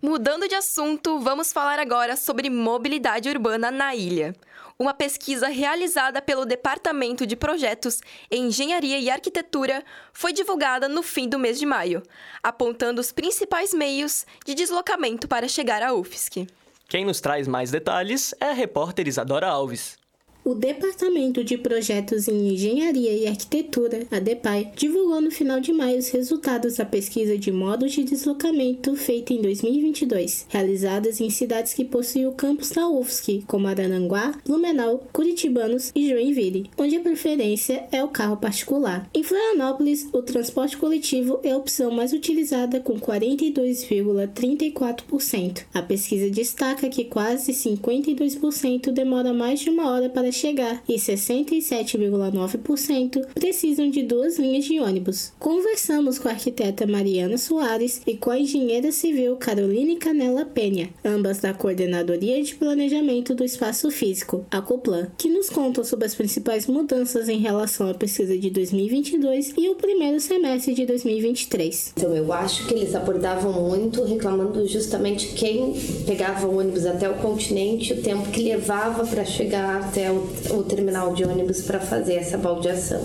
Mudando 0.00 0.46
de 0.46 0.54
assunto, 0.54 1.18
vamos 1.18 1.52
falar 1.52 1.80
agora 1.80 2.14
sobre 2.14 2.48
mobilidade 2.48 3.28
urbana 3.28 3.68
na 3.68 3.92
ilha. 3.92 4.32
Uma 4.78 4.94
pesquisa 4.94 5.48
realizada 5.48 6.22
pelo 6.22 6.46
Departamento 6.46 7.26
de 7.26 7.34
Projetos, 7.34 8.00
Engenharia 8.30 9.00
e 9.00 9.10
Arquitetura 9.10 9.82
foi 10.12 10.32
divulgada 10.32 10.88
no 10.88 11.02
fim 11.02 11.28
do 11.28 11.36
mês 11.36 11.58
de 11.58 11.66
maio, 11.66 12.00
apontando 12.40 13.00
os 13.00 13.10
principais 13.10 13.74
meios 13.74 14.24
de 14.46 14.54
deslocamento 14.54 15.26
para 15.26 15.48
chegar 15.48 15.82
à 15.82 15.92
UFSC. 15.92 16.46
Quem 16.88 17.04
nos 17.04 17.20
traz 17.20 17.48
mais 17.48 17.72
detalhes 17.72 18.32
é 18.38 18.50
a 18.50 18.52
repórter 18.52 19.08
Isadora 19.08 19.48
Alves. 19.48 20.00
O 20.44 20.56
Departamento 20.56 21.44
de 21.44 21.56
Projetos 21.56 22.26
em 22.26 22.52
Engenharia 22.52 23.12
e 23.12 23.28
Arquitetura, 23.28 24.04
a 24.10 24.18
DEPAI, 24.18 24.72
divulgou 24.74 25.20
no 25.20 25.30
final 25.30 25.60
de 25.60 25.72
maio 25.72 26.00
os 26.00 26.08
resultados 26.08 26.78
da 26.78 26.84
pesquisa 26.84 27.38
de 27.38 27.52
modos 27.52 27.92
de 27.92 28.02
deslocamento 28.02 28.96
feita 28.96 29.32
em 29.32 29.40
2022, 29.40 30.46
realizadas 30.48 31.20
em 31.20 31.30
cidades 31.30 31.74
que 31.74 31.84
possuem 31.84 32.26
o 32.26 32.32
campus 32.32 32.70
da 32.70 32.88
UFSC, 32.88 33.44
como 33.46 33.68
Arananguá, 33.68 34.36
Blumenau, 34.44 35.06
Curitibanos 35.12 35.92
e 35.94 36.10
Joinville, 36.10 36.68
onde 36.76 36.96
a 36.96 37.00
preferência 37.00 37.84
é 37.92 38.02
o 38.02 38.08
carro 38.08 38.36
particular. 38.36 39.08
Em 39.14 39.22
Florianópolis, 39.22 40.08
o 40.12 40.22
transporte 40.22 40.76
coletivo 40.76 41.38
é 41.44 41.52
a 41.52 41.56
opção 41.56 41.92
mais 41.92 42.12
utilizada 42.12 42.80
com 42.80 42.98
42,34%. 42.98 45.66
A 45.72 45.82
pesquisa 45.82 46.28
destaca 46.28 46.88
que 46.88 47.04
quase 47.04 47.52
52% 47.52 48.90
demora 48.90 49.32
mais 49.32 49.60
de 49.60 49.70
uma 49.70 49.88
hora 49.88 50.10
para 50.10 50.31
chegar 50.32 50.82
e 50.88 50.94
67,9% 50.94 53.26
precisam 53.34 53.90
de 53.90 54.02
duas 54.02 54.38
linhas 54.38 54.64
de 54.64 54.80
ônibus. 54.80 55.32
Conversamos 55.38 56.18
com 56.18 56.28
a 56.28 56.32
arquiteta 56.32 56.86
Mariana 56.86 57.38
Soares 57.38 58.02
e 58.06 58.16
com 58.16 58.30
a 58.30 58.38
engenheira 58.38 58.92
civil 58.92 59.36
Caroline 59.36 59.96
Canela 59.96 60.44
Penha, 60.44 60.90
ambas 61.04 61.40
da 61.40 61.52
Coordenadoria 61.52 62.42
de 62.42 62.54
Planejamento 62.54 63.34
do 63.34 63.44
Espaço 63.44 63.90
Físico, 63.90 64.44
a 64.50 64.60
COPLAN, 64.60 65.08
que 65.16 65.28
nos 65.28 65.50
contam 65.50 65.84
sobre 65.84 66.06
as 66.06 66.14
principais 66.14 66.66
mudanças 66.66 67.28
em 67.28 67.38
relação 67.38 67.90
à 67.90 67.94
pesquisa 67.94 68.36
de 68.36 68.50
2022 68.50 69.54
e 69.56 69.68
o 69.68 69.74
primeiro 69.74 70.20
semestre 70.20 70.74
de 70.74 70.86
2023. 70.86 71.92
Então, 71.96 72.14
eu 72.14 72.32
acho 72.32 72.66
que 72.66 72.74
eles 72.74 72.94
abordavam 72.94 73.52
muito 73.52 74.02
reclamando 74.04 74.66
justamente 74.66 75.28
quem 75.34 75.74
pegava 76.06 76.46
o 76.46 76.58
ônibus 76.58 76.86
até 76.86 77.08
o 77.08 77.14
continente, 77.14 77.92
o 77.92 78.02
tempo 78.02 78.30
que 78.30 78.42
levava 78.42 79.06
para 79.06 79.24
chegar 79.24 79.82
até 79.82 80.10
o 80.10 80.21
o 80.50 80.62
terminal 80.62 81.12
de 81.14 81.24
ônibus 81.24 81.62
para 81.62 81.80
fazer 81.80 82.14
essa 82.14 82.36
baldeação. 82.36 83.00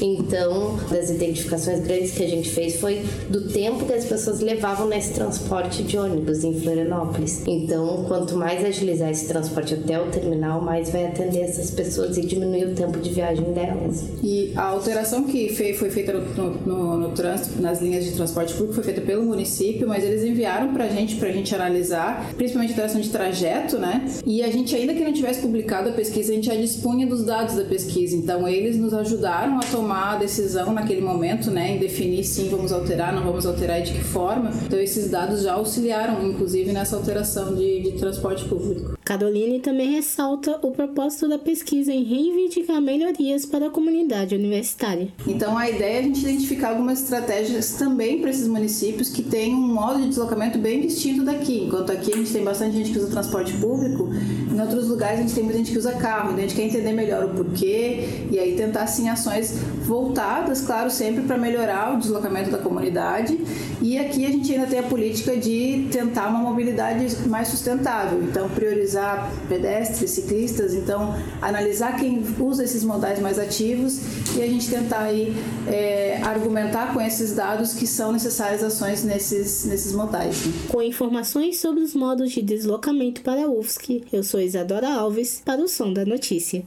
Então, 0.00 0.78
das 0.90 1.10
identificações 1.10 1.80
grandes 1.80 2.12
que 2.12 2.24
a 2.24 2.28
gente 2.28 2.48
fez 2.48 2.76
foi 2.76 3.02
do 3.28 3.48
tempo 3.48 3.84
que 3.84 3.92
as 3.92 4.04
pessoas 4.04 4.40
levavam 4.40 4.88
nesse 4.88 5.12
transporte 5.12 5.82
de 5.82 5.98
ônibus 5.98 6.42
em 6.44 6.58
Florianópolis. 6.58 7.42
Então, 7.46 8.04
quanto 8.08 8.36
mais 8.36 8.64
agilizar 8.64 9.10
esse 9.10 9.26
transporte 9.28 9.74
até 9.74 10.00
o 10.00 10.06
terminal, 10.06 10.60
mais 10.60 10.90
vai 10.90 11.06
atender 11.06 11.40
essas 11.40 11.70
pessoas 11.70 12.16
e 12.16 12.22
diminuir 12.22 12.66
o 12.66 12.74
tempo 12.74 12.98
de 12.98 13.10
viagem 13.10 13.52
delas. 13.52 14.04
E 14.22 14.52
a 14.56 14.64
alteração 14.64 15.24
que 15.24 15.54
foi 15.54 15.90
feita 15.90 16.12
no, 16.12 16.50
no, 16.66 16.96
no 16.96 17.08
trânsito, 17.10 17.60
nas 17.60 17.80
linhas 17.80 18.04
de 18.04 18.12
transporte 18.12 18.54
público, 18.54 18.74
foi 18.74 18.84
feita 18.84 19.00
pelo 19.00 19.24
município, 19.24 19.86
mas 19.86 20.04
eles 20.04 20.24
enviaram 20.24 20.72
para 20.72 20.84
a 20.84 20.88
gente, 20.88 21.16
para 21.16 21.28
a 21.28 21.32
gente 21.32 21.54
analisar, 21.54 22.32
principalmente 22.36 22.70
a 22.70 22.74
alteração 22.74 23.00
de 23.00 23.08
trajeto, 23.10 23.78
né? 23.78 24.08
E 24.24 24.42
a 24.42 24.50
gente, 24.50 24.74
ainda 24.74 24.94
que 24.94 25.02
não 25.02 25.12
tivesse 25.12 25.40
publicado 25.40 25.90
a 25.90 25.92
pesquisa, 25.92 26.32
a 26.32 26.34
gente 26.34 26.50
dispunha 26.60 27.06
dos 27.06 27.24
dados 27.24 27.56
da 27.56 27.64
pesquisa. 27.64 28.16
Então, 28.16 28.46
eles 28.46 28.76
nos 28.76 28.92
ajudaram 28.94 29.58
a 29.58 29.60
tomar 29.60 30.14
a 30.14 30.16
decisão 30.16 30.72
naquele 30.72 31.00
momento, 31.00 31.50
né, 31.50 31.76
em 31.76 31.78
definir 31.78 32.24
sim, 32.24 32.48
vamos 32.48 32.72
alterar, 32.72 33.14
não 33.14 33.24
vamos 33.24 33.46
alterar 33.46 33.80
e 33.80 33.84
de 33.84 33.92
que 33.92 34.04
forma. 34.04 34.50
Então, 34.64 34.78
esses 34.78 35.10
dados 35.10 35.42
já 35.42 35.54
auxiliaram, 35.54 36.24
inclusive, 36.26 36.72
nessa 36.72 36.96
alteração 36.96 37.54
de, 37.54 37.82
de 37.82 37.92
transporte 37.92 38.44
público. 38.44 38.98
Caroline 39.04 39.60
também 39.60 39.92
ressalta 39.92 40.58
o 40.62 40.70
propósito 40.70 41.28
da 41.28 41.38
pesquisa 41.38 41.92
em 41.92 42.04
reivindicar 42.04 42.80
melhorias 42.80 43.44
para 43.44 43.66
a 43.66 43.70
comunidade 43.70 44.34
universitária. 44.34 45.08
Então, 45.26 45.56
a 45.56 45.68
ideia 45.68 45.96
é 45.96 45.98
a 46.00 46.02
gente 46.02 46.20
identificar 46.20 46.70
algumas 46.70 47.02
estratégias 47.02 47.72
também 47.72 48.20
para 48.20 48.30
esses 48.30 48.46
municípios 48.46 49.08
que 49.08 49.22
têm 49.22 49.54
um 49.54 49.74
modo 49.74 50.00
de 50.00 50.08
deslocamento 50.08 50.58
bem 50.58 50.80
distinto 50.80 51.24
daqui. 51.24 51.64
Enquanto 51.64 51.90
aqui 51.90 52.12
a 52.12 52.16
gente 52.16 52.32
tem 52.32 52.44
bastante 52.44 52.76
gente 52.76 52.92
que 52.92 52.98
usa 52.98 53.08
transporte 53.10 53.52
público, 53.54 54.08
em 54.52 54.60
outros 54.60 54.88
lugares 54.88 55.18
a 55.18 55.22
gente 55.22 55.34
tem 55.34 55.44
muita 55.44 55.58
gente 55.58 55.72
que 55.72 55.78
usa 55.78 55.92
carro. 55.92 56.32
Gente 56.50 56.56
quer 56.56 56.62
entender 56.64 56.92
melhor 56.92 57.24
o 57.26 57.28
porquê 57.28 58.26
e 58.30 58.38
aí 58.38 58.56
tentar, 58.56 58.86
sim, 58.88 59.08
ações 59.08 59.56
voltadas, 59.86 60.62
claro, 60.62 60.90
sempre 60.90 61.22
para 61.22 61.38
melhorar 61.38 61.94
o 61.94 61.98
deslocamento 61.98 62.50
da 62.50 62.58
comunidade. 62.58 63.38
E 63.82 63.98
aqui 63.98 64.26
a 64.26 64.28
gente 64.28 64.52
ainda 64.52 64.66
tem 64.66 64.78
a 64.78 64.82
política 64.82 65.36
de 65.36 65.88
tentar 65.90 66.28
uma 66.28 66.40
mobilidade 66.40 67.16
mais 67.28 67.48
sustentável, 67.48 68.22
então 68.22 68.48
priorizar 68.48 69.32
pedestres, 69.48 70.10
ciclistas, 70.10 70.74
então 70.74 71.14
analisar 71.40 71.98
quem 71.98 72.22
usa 72.38 72.62
esses 72.62 72.84
modais 72.84 73.18
mais 73.20 73.38
ativos 73.38 74.00
e 74.36 74.42
a 74.42 74.46
gente 74.46 74.68
tentar 74.68 75.00
aí 75.00 75.34
é, 75.66 76.20
argumentar 76.22 76.92
com 76.92 77.00
esses 77.00 77.34
dados 77.34 77.72
que 77.72 77.86
são 77.86 78.12
necessárias 78.12 78.62
ações 78.62 79.02
nesses, 79.02 79.64
nesses 79.64 79.92
modais. 79.92 80.44
Né? 80.46 80.52
Com 80.68 80.82
informações 80.82 81.58
sobre 81.58 81.82
os 81.82 81.94
modos 81.94 82.32
de 82.32 82.42
deslocamento 82.42 83.22
para 83.22 83.44
a 83.44 83.50
UFSC, 83.50 84.04
eu 84.12 84.22
sou 84.22 84.40
Isadora 84.40 84.92
Alves 84.92 85.40
para 85.44 85.62
o 85.62 85.68
Som 85.68 85.92
da 85.92 86.04
Notícia. 86.04 86.64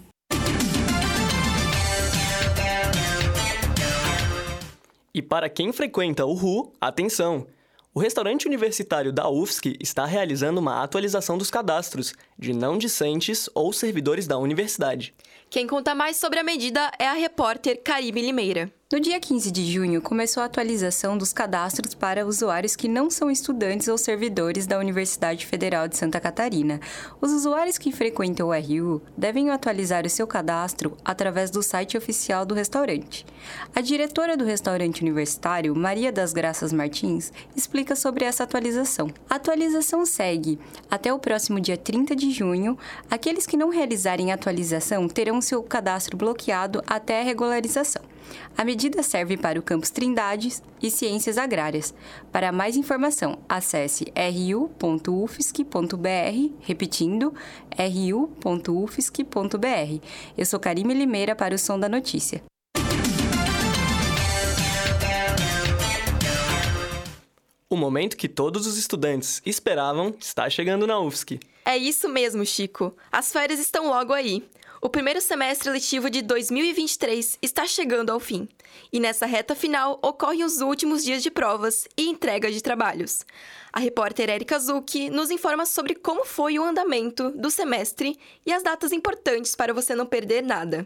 E 5.16 5.22
para 5.22 5.48
quem 5.48 5.72
frequenta 5.72 6.26
o 6.26 6.34
RU, 6.34 6.74
atenção! 6.82 7.46
O 7.94 8.00
restaurante 8.00 8.48
universitário 8.48 9.14
da 9.14 9.30
UFSC 9.30 9.78
está 9.80 10.06
realizando 10.06 10.60
uma 10.60 10.82
atualização 10.82 11.38
dos 11.38 11.52
cadastros 11.52 12.16
de 12.40 12.52
não 12.52 12.80
discentes 12.80 13.48
ou 13.54 13.72
servidores 13.72 14.26
da 14.26 14.40
universidade. 14.40 15.14
Quem 15.52 15.68
conta 15.68 15.94
mais 15.94 16.18
sobre 16.18 16.40
a 16.40 16.44
medida 16.44 16.92
é 16.98 17.08
a 17.08 17.14
repórter 17.14 17.80
Caribe 17.84 18.24
Limeira. 18.24 18.74
No 18.94 19.00
dia 19.00 19.20
15 19.20 19.50
de 19.50 19.66
junho, 19.66 20.00
começou 20.04 20.44
a 20.44 20.46
atualização 20.46 21.18
dos 21.18 21.34
cadastros 21.34 21.96
para 21.96 22.28
usuários 22.28 22.76
que 22.76 22.88
não 22.88 23.10
são 23.10 23.32
estudantes 23.32 23.88
ou 23.88 23.98
servidores 23.98 24.68
da 24.68 24.78
Universidade 24.78 25.48
Federal 25.48 25.88
de 25.88 25.98
Santa 25.98 26.20
Catarina. 26.20 26.80
Os 27.20 27.32
usuários 27.32 27.80
que 27.80 27.92
frequentam 27.92 28.50
o 28.50 28.54
RU 28.54 29.02
devem 29.18 29.50
atualizar 29.50 30.06
o 30.06 30.10
seu 30.12 30.28
cadastro 30.28 30.96
através 31.04 31.50
do 31.50 31.64
site 31.64 31.98
oficial 31.98 32.46
do 32.46 32.54
restaurante. 32.54 33.26
A 33.74 33.82
diretora 33.82 34.38
do 34.38 34.46
restaurante 34.46 35.02
universitário, 35.02 35.76
Maria 35.76 36.12
das 36.12 36.32
Graças 36.32 36.72
Martins, 36.72 37.34
explica 37.56 37.96
sobre 37.96 38.26
essa 38.26 38.44
atualização. 38.44 39.10
A 39.28 39.38
atualização 39.38 40.06
segue. 40.06 40.60
Até 40.88 41.12
o 41.12 41.18
próximo 41.18 41.60
dia 41.60 41.78
30 41.78 42.16
de 42.16 42.30
junho, 42.30 42.78
aqueles 43.10 43.48
que 43.48 43.58
não 43.58 43.70
realizarem 43.70 44.32
a 44.32 44.36
atualização 44.36 45.08
terão 45.08 45.42
seu 45.42 45.64
cadastro 45.64 46.16
bloqueado 46.16 46.84
até 46.86 47.22
a 47.22 47.24
regularização. 47.24 48.13
A 48.58 48.64
medida 48.64 49.02
serve 49.04 49.38
para 49.38 49.60
o 49.60 49.64
campus 49.64 49.90
Trindades 49.90 50.62
e 50.82 50.90
Ciências 50.90 51.38
Agrárias. 51.38 51.94
Para 52.32 52.52
mais 52.52 52.76
informação, 52.76 53.40
acesse 53.48 54.06
ru.ufsc.br, 54.16 55.68
repetindo, 56.62 57.34
ru.ufsc.br. 57.78 59.28
Eu 60.38 60.46
sou 60.46 60.60
Karime 60.60 60.94
Limeira 60.94 61.36
para 61.36 61.56
o 61.56 61.60
Som 61.60 61.80
da 61.80 61.90
Notícia. 61.90 62.44
O 67.74 67.76
momento 67.76 68.16
que 68.16 68.30
todos 68.30 68.68
os 68.68 68.78
estudantes 68.78 69.42
esperavam 69.44 70.14
está 70.20 70.48
chegando 70.48 70.86
na 70.86 71.00
UFSC. 71.00 71.40
É 71.66 71.76
isso 71.76 72.08
mesmo, 72.08 72.46
Chico. 72.46 72.96
As 73.12 73.32
férias 73.32 73.60
estão 73.60 73.88
logo 73.88 74.14
aí. 74.14 74.48
O 74.86 74.90
primeiro 74.90 75.22
semestre 75.22 75.70
letivo 75.70 76.10
de 76.10 76.22
2023 76.22 77.38
está 77.42 77.66
chegando 77.66 78.10
ao 78.10 78.20
fim, 78.20 78.50
e 78.92 79.00
nessa 79.00 79.26
reta 79.26 79.56
final 79.56 79.98
ocorrem 80.04 80.44
os 80.44 80.60
últimos 80.60 81.06
dias 81.06 81.24
de 81.24 81.32
provas 81.32 81.88
e 81.96 82.10
entrega 82.10 82.52
de 82.52 82.62
trabalhos. 82.62 83.26
A 83.72 83.80
repórter 83.80 84.30
Erika 84.30 84.60
Zucchi 84.60 85.10
nos 85.10 85.32
informa 85.32 85.66
sobre 85.66 85.96
como 85.96 86.26
foi 86.26 86.60
o 86.60 86.66
andamento 86.66 87.30
do 87.30 87.50
semestre 87.50 88.20
e 88.46 88.52
as 88.52 88.62
datas 88.62 88.92
importantes 88.92 89.56
para 89.56 89.74
você 89.74 89.96
não 89.96 90.06
perder 90.06 90.44
nada. 90.44 90.86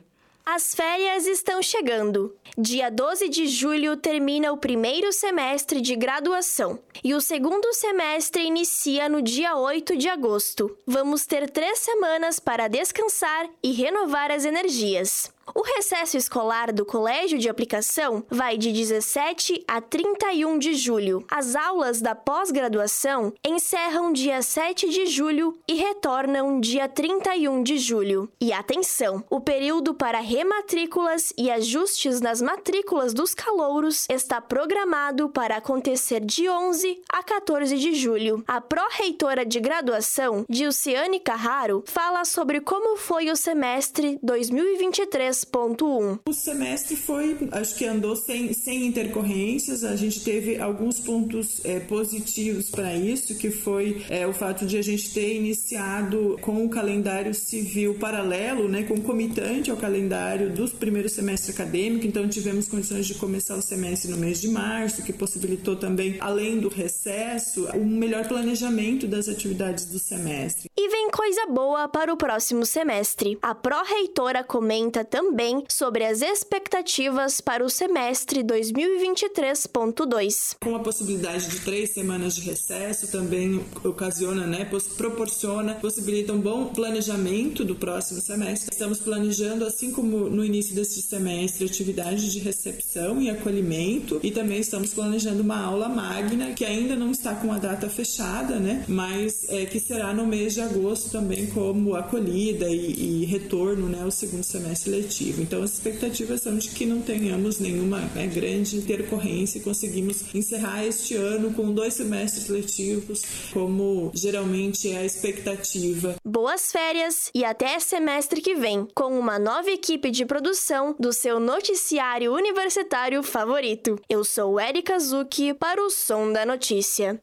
As 0.50 0.74
férias 0.74 1.28
estão 1.28 1.62
chegando. 1.62 2.34
Dia 2.58 2.90
12 2.90 3.28
de 3.28 3.48
julho 3.48 3.98
termina 3.98 4.50
o 4.54 4.58
primeiro 4.58 5.12
semestre 5.12 5.82
de 5.82 5.94
graduação 5.94 6.80
e 7.04 7.14
o 7.14 7.20
segundo 7.20 7.74
semestre 7.74 8.44
inicia 8.44 9.10
no 9.10 9.22
dia 9.22 9.58
8 9.58 9.98
de 9.98 10.08
agosto. 10.08 10.74
Vamos 10.88 11.26
ter 11.26 11.50
três 11.50 11.80
semanas 11.80 12.40
para 12.40 12.70
descansar 12.70 13.50
e 13.62 13.74
renovar 13.74 14.32
as 14.32 14.46
energias. 14.46 15.30
O 15.56 15.62
recesso 15.62 16.18
escolar 16.18 16.72
do 16.74 16.86
Colégio 16.86 17.38
de 17.40 17.48
Aplicação 17.48 18.24
vai 18.30 18.58
de 18.58 18.72
17 18.72 19.64
a 19.68 19.80
31 19.80 20.60
de 20.60 20.74
julho. 20.74 21.26
As 21.30 21.56
aulas 21.56 22.02
da 22.02 22.14
pós-graduação 22.14 23.34
encerram 23.46 24.12
dia 24.12 24.42
7 24.42 24.90
de 24.90 25.06
julho 25.06 25.58
e 25.68 25.76
retornam 25.76 26.60
dia 26.60 26.88
31 26.88 27.64
de 27.64 27.78
julho. 27.78 28.30
E 28.42 28.52
atenção, 28.52 29.24
o 29.30 29.40
período 29.40 29.94
para 29.94 30.20
rematrículas 30.20 31.34
e 31.38 31.50
ajustes 31.50 32.20
nas 32.20 32.42
matrículas 32.42 33.14
dos 33.14 33.34
calouros 33.34 34.06
está 34.10 34.42
programado 34.42 35.30
para 35.30 35.58
acontecer 35.58 36.20
de 36.20 36.50
11 36.50 37.02
a 37.12 37.24
14 37.24 37.78
de 37.78 37.94
julho. 37.96 38.44
A 38.48 38.60
pró-reitora 38.60 39.46
de 39.46 39.60
graduação, 39.60 40.46
Dilciane 40.50 41.20
Carraro, 41.20 41.84
fala 41.88 42.26
sobre 42.26 42.60
como 42.60 42.98
foi 42.98 43.32
o 43.32 43.36
semestre 43.36 44.20
2023 44.22 45.37
3.1. 45.46 46.20
O 46.26 46.34
semestre 46.34 46.96
foi, 46.96 47.38
acho 47.52 47.76
que 47.76 47.86
andou 47.86 48.16
sem, 48.16 48.54
sem 48.54 48.86
intercorrências, 48.86 49.84
a 49.84 49.96
gente 49.96 50.24
teve 50.24 50.60
alguns 50.60 51.00
pontos 51.00 51.62
é, 51.64 51.80
positivos 51.80 52.70
para 52.70 52.96
isso, 52.96 53.36
que 53.36 53.52
foi 53.52 54.04
é, 54.10 54.26
o 54.26 54.34
fato 54.34 54.66
de 54.66 54.78
a 54.78 54.82
gente 54.82 55.14
ter 55.14 55.36
iniciado 55.36 56.38
com 56.42 56.66
o 56.66 56.70
calendário 56.70 57.34
civil 57.34 57.96
paralelo, 57.96 58.68
né, 58.68 58.84
concomitante 58.84 59.70
ao 59.70 59.78
calendário 59.78 60.54
dos 60.54 60.74
primeiros 60.74 61.14
semestre 61.14 61.52
acadêmico, 61.52 62.06
então 62.06 62.28
tivemos 62.28 62.68
condições 62.68 63.06
de 63.06 63.16
começar 63.16 63.56
o 63.56 63.62
semestre 63.62 64.12
no 64.12 64.18
mês 64.18 64.42
de 64.42 64.48
março, 64.48 65.04
que 65.04 65.14
possibilitou 65.14 65.76
também, 65.76 66.18
além 66.20 66.60
do 66.60 66.70
recesso, 66.70 67.68
um 67.76 67.86
melhor 67.86 68.28
planejamento 68.28 69.08
das 69.08 69.28
atividades 69.28 69.86
do 69.86 70.00
semestre. 70.00 70.70
E 70.76 70.90
vem 70.90 71.10
coisa 71.10 71.48
boa 71.48 71.88
para 71.88 72.14
o 72.14 72.18
próximo 72.18 72.66
semestre. 72.66 73.38
A 73.42 73.56
pró-reitora 73.56 74.44
comenta 74.44 75.04
também 75.04 75.27
também 75.28 75.64
sobre 75.68 76.06
as 76.06 76.22
expectativas 76.22 77.42
para 77.42 77.62
o 77.64 77.70
semestre 77.70 78.42
2023.2. 78.44 80.56
Com 80.62 80.74
a 80.74 80.80
possibilidade 80.80 81.50
de 81.50 81.60
três 81.60 81.90
semanas 81.92 82.34
de 82.36 82.42
recesso, 82.42 83.12
também 83.12 83.62
ocasiona, 83.84 84.48
né, 84.48 84.66
proporciona, 84.96 85.76
possibilita 85.76 86.32
um 86.32 86.40
bom 86.40 86.68
planejamento 86.68 87.66
do 87.66 87.76
próximo 87.76 88.22
semestre. 88.22 88.70
Estamos 88.72 89.00
planejando, 89.00 89.66
assim 89.66 89.92
como 89.92 90.30
no 90.30 90.46
início 90.46 90.74
deste 90.74 91.02
semestre, 91.02 91.66
atividades 91.66 92.32
de 92.32 92.40
recepção 92.40 93.22
e 93.22 93.30
acolhimento, 93.30 94.22
e 94.24 94.32
também 94.32 94.60
estamos 94.60 94.94
planejando 94.94 95.44
uma 95.44 95.62
aula 95.62 95.90
magna 95.90 96.54
que 96.54 96.64
ainda 96.64 96.96
não 96.96 97.12
está 97.12 97.36
com 97.36 97.52
a 97.52 97.58
data 97.58 97.90
fechada, 97.90 98.62
né, 98.62 98.86
mas 98.88 99.46
é, 99.50 99.66
que 99.66 99.78
será 99.80 100.14
no 100.14 100.26
mês 100.26 100.54
de 100.54 100.62
agosto 100.62 101.10
também 101.10 101.48
como 101.48 101.96
acolhida 101.96 102.70
e, 102.70 103.24
e 103.24 103.26
retorno, 103.26 103.90
né, 103.90 104.04
ao 104.04 104.12
segundo 104.12 104.44
semestre 104.44 104.92
letivo. 104.92 105.17
Então, 105.26 105.64
as 105.64 105.74
expectativas 105.74 106.42
são 106.42 106.58
de 106.58 106.70
que 106.70 106.86
não 106.86 107.02
tenhamos 107.02 107.60
nenhuma 107.60 108.00
né, 108.16 108.28
grande 108.28 108.78
intercorrência 108.78 109.58
e 109.58 109.62
conseguimos 109.62 110.24
encerrar 110.34 110.86
este 110.86 111.16
ano 111.16 111.54
com 111.54 111.74
dois 111.74 111.94
semestres 111.94 112.48
letivos, 112.48 113.24
como 113.52 114.12
geralmente 114.14 114.92
é 114.92 114.98
a 114.98 115.06
expectativa. 115.06 116.16
Boas 116.24 116.72
férias 116.72 117.30
e 117.34 117.44
até 117.44 117.80
semestre 117.80 118.42
que 118.42 118.56
vem, 118.56 118.88
com 118.94 119.18
uma 119.18 119.40
nova 119.40 119.70
equipe 119.70 120.12
de 120.12 120.26
produção 120.26 120.96
do 121.00 121.12
seu 121.12 121.40
noticiário 121.40 122.34
universitário 122.34 123.24
favorito. 123.24 124.00
Eu 124.10 124.24
sou 124.24 124.60
Erika 124.60 125.00
Zucchi 125.00 125.54
para 125.54 125.82
o 125.82 125.90
Som 125.90 126.32
da 126.32 126.46
Notícia. 126.46 127.22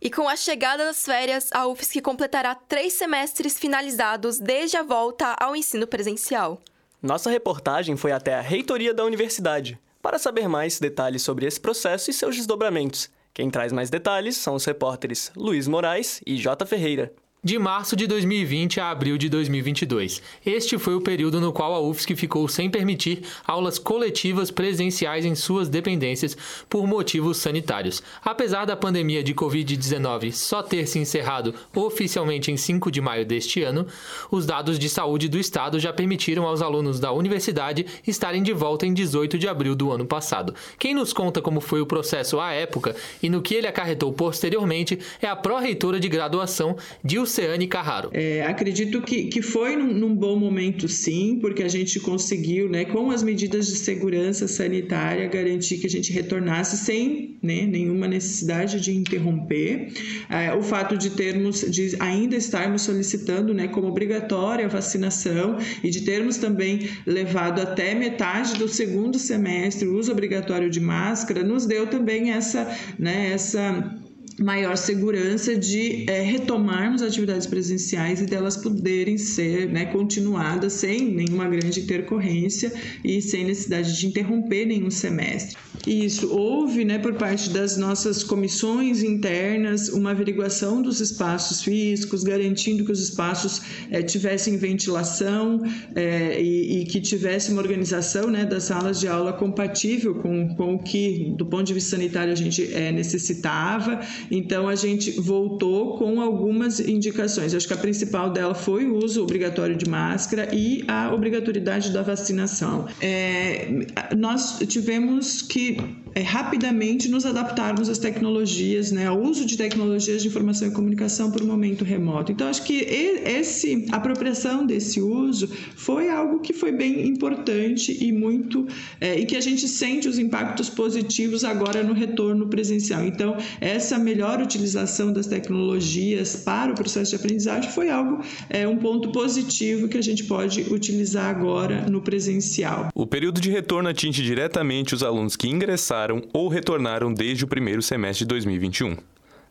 E 0.00 0.10
com 0.10 0.28
a 0.28 0.36
chegada 0.36 0.84
das 0.84 1.04
férias, 1.04 1.48
a 1.52 1.66
UFSC 1.66 2.00
completará 2.00 2.54
três 2.54 2.92
semestres 2.92 3.58
finalizados 3.58 4.38
desde 4.38 4.76
a 4.76 4.82
volta 4.82 5.34
ao 5.40 5.56
ensino 5.56 5.86
presencial. 5.86 6.60
Nossa 7.06 7.30
reportagem 7.30 7.96
foi 7.96 8.10
até 8.10 8.34
a 8.34 8.40
reitoria 8.40 8.92
da 8.92 9.04
universidade 9.04 9.78
para 10.02 10.18
saber 10.18 10.48
mais 10.48 10.80
detalhes 10.80 11.22
sobre 11.22 11.46
esse 11.46 11.60
processo 11.60 12.10
e 12.10 12.12
seus 12.12 12.34
desdobramentos. 12.34 13.08
Quem 13.32 13.48
traz 13.48 13.72
mais 13.72 13.88
detalhes 13.88 14.36
são 14.36 14.56
os 14.56 14.64
repórteres 14.64 15.30
Luiz 15.36 15.68
Moraes 15.68 16.20
e 16.26 16.36
J. 16.36 16.66
Ferreira 16.66 17.14
de 17.44 17.60
março 17.60 17.94
de 17.94 18.08
2020 18.08 18.80
a 18.80 18.90
abril 18.90 19.16
de 19.16 19.28
2022. 19.28 20.20
Este 20.44 20.78
foi 20.78 20.96
o 20.96 21.00
período 21.00 21.40
no 21.40 21.52
qual 21.52 21.74
a 21.74 21.80
UFSC 21.80 22.16
ficou 22.16 22.48
sem 22.48 22.68
permitir 22.68 23.22
aulas 23.46 23.78
coletivas 23.78 24.50
presenciais 24.50 25.24
em 25.24 25.36
suas 25.36 25.68
dependências 25.68 26.36
por 26.68 26.88
motivos 26.88 27.36
sanitários. 27.36 28.02
Apesar 28.24 28.64
da 28.64 28.76
pandemia 28.76 29.22
de 29.22 29.32
Covid-19 29.32 30.32
só 30.32 30.60
ter 30.60 30.88
se 30.88 30.98
encerrado 30.98 31.54
oficialmente 31.72 32.50
em 32.50 32.56
5 32.56 32.90
de 32.90 33.00
maio 33.00 33.24
deste 33.24 33.62
ano, 33.62 33.86
os 34.28 34.44
dados 34.44 34.76
de 34.76 34.88
saúde 34.88 35.28
do 35.28 35.38
estado 35.38 35.78
já 35.78 35.92
permitiram 35.92 36.46
aos 36.46 36.60
alunos 36.60 36.98
da 36.98 37.12
universidade 37.12 37.86
estarem 38.04 38.42
de 38.42 38.52
volta 38.52 38.86
em 38.86 38.92
18 38.92 39.38
de 39.38 39.46
abril 39.46 39.76
do 39.76 39.92
ano 39.92 40.04
passado. 40.04 40.52
Quem 40.80 40.94
nos 40.94 41.12
conta 41.12 41.40
como 41.40 41.60
foi 41.60 41.80
o 41.80 41.86
processo 41.86 42.40
à 42.40 42.52
época 42.52 42.96
e 43.22 43.30
no 43.30 43.40
que 43.40 43.54
ele 43.54 43.68
acarretou 43.68 44.12
posteriormente 44.12 44.98
é 45.22 45.28
a 45.28 45.36
pró-reitora 45.36 46.00
de 46.00 46.08
graduação, 46.08 46.76
Dilce 47.04 47.35
Luciane 47.36 47.66
Carraro. 47.66 48.10
É, 48.12 48.42
acredito 48.46 49.02
que, 49.02 49.24
que 49.24 49.42
foi 49.42 49.76
num, 49.76 49.92
num, 49.92 50.14
bom 50.14 50.38
momento, 50.38 50.88
sim, 50.88 51.38
porque 51.40 51.62
a 51.62 51.68
gente 51.68 52.00
conseguiu, 52.00 52.68
né, 52.68 52.84
com 52.86 53.10
as 53.10 53.22
medidas 53.22 53.66
de 53.66 53.76
segurança 53.76 54.48
sanitária, 54.48 55.28
garantir 55.28 55.78
que 55.78 55.86
a 55.86 55.90
gente 55.90 56.12
retornasse 56.12 56.78
sem 56.78 57.36
né, 57.42 57.66
nenhuma 57.66 58.08
necessidade 58.08 58.80
de 58.80 58.96
interromper. 58.96 59.92
É, 60.30 60.54
o 60.54 60.62
fato 60.62 60.96
de 60.96 61.10
termos, 61.10 61.60
de 61.60 61.96
ainda 62.00 62.36
estarmos 62.36 62.82
solicitando, 62.82 63.52
né, 63.52 63.68
como 63.68 63.88
obrigatória 63.88 64.64
a 64.64 64.68
vacinação 64.68 65.58
e 65.84 65.90
de 65.90 66.02
termos 66.02 66.38
também 66.38 66.88
levado 67.06 67.60
até 67.60 67.94
metade 67.94 68.54
do 68.54 68.68
segundo 68.68 69.18
semestre 69.18 69.86
o 69.86 69.98
uso 69.98 70.10
obrigatório 70.10 70.70
de 70.70 70.80
máscara, 70.80 71.42
nos 71.42 71.66
deu 71.66 71.86
também 71.86 72.30
essa, 72.30 72.74
né, 72.98 73.32
essa 73.32 73.94
maior 74.38 74.76
segurança 74.76 75.56
de 75.56 76.04
é, 76.08 76.20
retomarmos 76.20 77.02
atividades 77.02 77.46
presenciais 77.46 78.20
e 78.20 78.26
delas 78.26 78.56
poderem 78.56 79.16
ser 79.16 79.68
né, 79.68 79.86
continuadas 79.86 80.74
sem 80.74 81.10
nenhuma 81.10 81.48
grande 81.48 81.80
intercorrência 81.80 82.72
e 83.02 83.22
sem 83.22 83.44
necessidade 83.44 83.98
de 83.98 84.06
interromper 84.06 84.66
nenhum 84.66 84.90
semestre. 84.90 85.56
Isso, 85.86 86.34
houve 86.34 86.84
né, 86.84 86.98
por 86.98 87.14
parte 87.14 87.48
das 87.50 87.76
nossas 87.76 88.24
comissões 88.24 89.02
internas 89.02 89.88
uma 89.88 90.10
averiguação 90.10 90.82
dos 90.82 91.00
espaços 91.00 91.62
físicos, 91.62 92.24
garantindo 92.24 92.84
que 92.84 92.90
os 92.90 93.00
espaços 93.00 93.62
é, 93.90 94.02
tivessem 94.02 94.56
ventilação 94.56 95.62
é, 95.94 96.40
e, 96.42 96.82
e, 96.82 96.84
que 96.86 97.00
tivesse 97.00 97.52
uma 97.52 97.62
organização 97.62 98.28
né, 98.28 98.44
das 98.44 98.64
salas 98.64 98.98
de 98.98 99.06
aula 99.06 99.32
compatível 99.32 100.16
com, 100.16 100.54
com 100.56 100.74
o 100.74 100.78
que, 100.78 101.32
do 101.36 101.46
ponto 101.46 101.64
de 101.64 101.74
vista 101.74 101.90
sanitário, 101.90 102.32
a 102.32 102.36
gente 102.36 102.72
é, 102.74 102.90
necessitava 102.90 104.00
então 104.30 104.68
a 104.68 104.74
gente 104.74 105.12
voltou 105.20 105.96
com 105.98 106.20
algumas 106.20 106.80
indicações. 106.80 107.54
Acho 107.54 107.66
que 107.66 107.74
a 107.74 107.76
principal 107.76 108.30
dela 108.30 108.54
foi 108.54 108.86
o 108.86 108.96
uso 108.96 109.22
obrigatório 109.22 109.76
de 109.76 109.88
máscara 109.88 110.54
e 110.54 110.84
a 110.88 111.12
obrigatoriedade 111.12 111.92
da 111.92 112.02
vacinação. 112.02 112.86
É, 113.00 113.68
nós 114.16 114.58
tivemos 114.66 115.42
que 115.42 115.76
é, 116.16 116.22
rapidamente 116.22 117.10
nos 117.10 117.26
adaptarmos 117.26 117.90
às 117.90 117.98
tecnologias, 117.98 118.90
né, 118.90 119.06
ao 119.06 119.20
uso 119.20 119.44
de 119.44 119.54
tecnologias 119.54 120.22
de 120.22 120.28
informação 120.28 120.66
e 120.66 120.70
comunicação 120.70 121.30
por 121.30 121.42
um 121.42 121.46
momento 121.46 121.84
remoto. 121.84 122.32
Então 122.32 122.48
acho 122.48 122.62
que 122.62 122.74
esse 122.74 123.84
apropriação 123.92 124.64
desse 124.64 124.98
uso 124.98 125.46
foi 125.76 126.08
algo 126.08 126.40
que 126.40 126.54
foi 126.54 126.72
bem 126.72 127.06
importante 127.06 128.02
e 128.02 128.10
muito 128.12 128.66
é, 128.98 129.20
e 129.20 129.26
que 129.26 129.36
a 129.36 129.42
gente 129.42 129.68
sente 129.68 130.08
os 130.08 130.18
impactos 130.18 130.70
positivos 130.70 131.44
agora 131.44 131.82
no 131.82 131.92
retorno 131.92 132.48
presencial. 132.48 133.04
Então 133.04 133.36
essa 133.60 133.98
melhor 133.98 134.40
utilização 134.40 135.12
das 135.12 135.26
tecnologias 135.26 136.34
para 136.36 136.72
o 136.72 136.74
processo 136.74 137.10
de 137.10 137.16
aprendizagem 137.16 137.70
foi 137.70 137.90
algo, 137.90 138.22
é, 138.48 138.66
um 138.66 138.78
ponto 138.78 139.12
positivo 139.12 139.86
que 139.86 139.98
a 139.98 140.02
gente 140.02 140.24
pode 140.24 140.62
utilizar 140.72 141.28
agora 141.28 141.84
no 141.90 142.00
presencial. 142.00 142.88
O 142.94 143.06
período 143.06 143.38
de 143.38 143.50
retorno 143.50 143.90
atinge 143.90 144.22
diretamente 144.22 144.94
os 144.94 145.02
alunos 145.02 145.36
que 145.36 145.46
ingressaram 145.46 146.05
ou 146.32 146.48
retornaram 146.48 147.12
desde 147.12 147.44
o 147.44 147.48
primeiro 147.48 147.82
semestre 147.82 148.24
de 148.24 148.28
2021. 148.28 148.96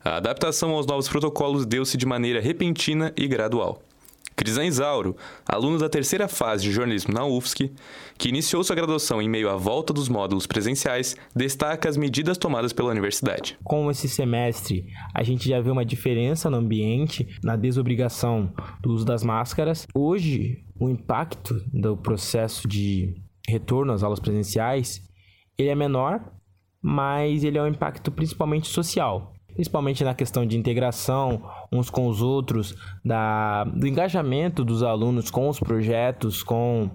A 0.04 0.18
adaptação 0.18 0.72
aos 0.72 0.86
novos 0.86 1.10
protocolos 1.10 1.66
deu-se 1.66 1.98
de 1.98 2.06
maneira 2.06 2.40
repentina 2.40 3.12
e 3.18 3.28
gradual. 3.28 3.82
Crisan 4.36 4.66
Isauro, 4.66 5.16
aluno 5.48 5.80
da 5.80 5.88
terceira 5.88 6.28
fase 6.28 6.64
de 6.64 6.72
jornalismo 6.72 7.14
na 7.14 7.26
UFSC, 7.26 7.72
que 8.18 8.28
iniciou 8.28 8.64
sua 8.64 8.76
graduação 8.76 9.22
em 9.22 9.30
meio 9.30 9.50
à 9.50 9.56
volta 9.56 9.94
dos 9.94 10.10
módulos 10.10 10.46
presenciais, 10.46 11.16
destaca 11.34 11.88
as 11.88 11.96
medidas 11.96 12.38
tomadas 12.38 12.74
pela 12.74 12.92
universidade. 12.92 13.58
Com 13.64 13.90
esse 13.90 14.10
semestre, 14.10 14.86
a 15.14 15.24
gente 15.24 15.48
já 15.48 15.62
vê 15.62 15.70
uma 15.70 15.86
diferença 15.86 16.50
no 16.50 16.58
ambiente, 16.58 17.28
na 17.42 17.56
desobrigação 17.56 18.54
do 18.82 18.92
uso 18.92 19.06
das 19.06 19.24
máscaras. 19.24 19.88
Hoje, 19.96 20.64
o 20.78 20.90
impacto 20.90 21.64
do 21.74 21.96
processo 21.96 22.68
de 22.68 23.16
retorno 23.48 23.94
às 23.94 24.04
aulas 24.04 24.20
presenciais, 24.20 25.02
ele 25.58 25.70
é 25.70 25.76
menor, 25.76 26.35
mas 26.88 27.44
ele 27.44 27.58
é 27.58 27.64
um 27.64 27.68
impacto 27.68 28.12
principalmente 28.12 28.68
social 28.68 29.34
principalmente 29.56 30.04
na 30.04 30.14
questão 30.14 30.46
de 30.46 30.58
integração 30.58 31.42
uns 31.72 31.90
com 31.90 32.10
os 32.10 32.22
outros, 32.22 32.76
da, 33.06 33.64
do 33.64 33.88
engajamento 33.88 34.66
dos 34.66 34.84
alunos 34.84 35.32
com 35.32 35.48
os 35.48 35.58
projetos, 35.62 36.44
com 36.44 36.92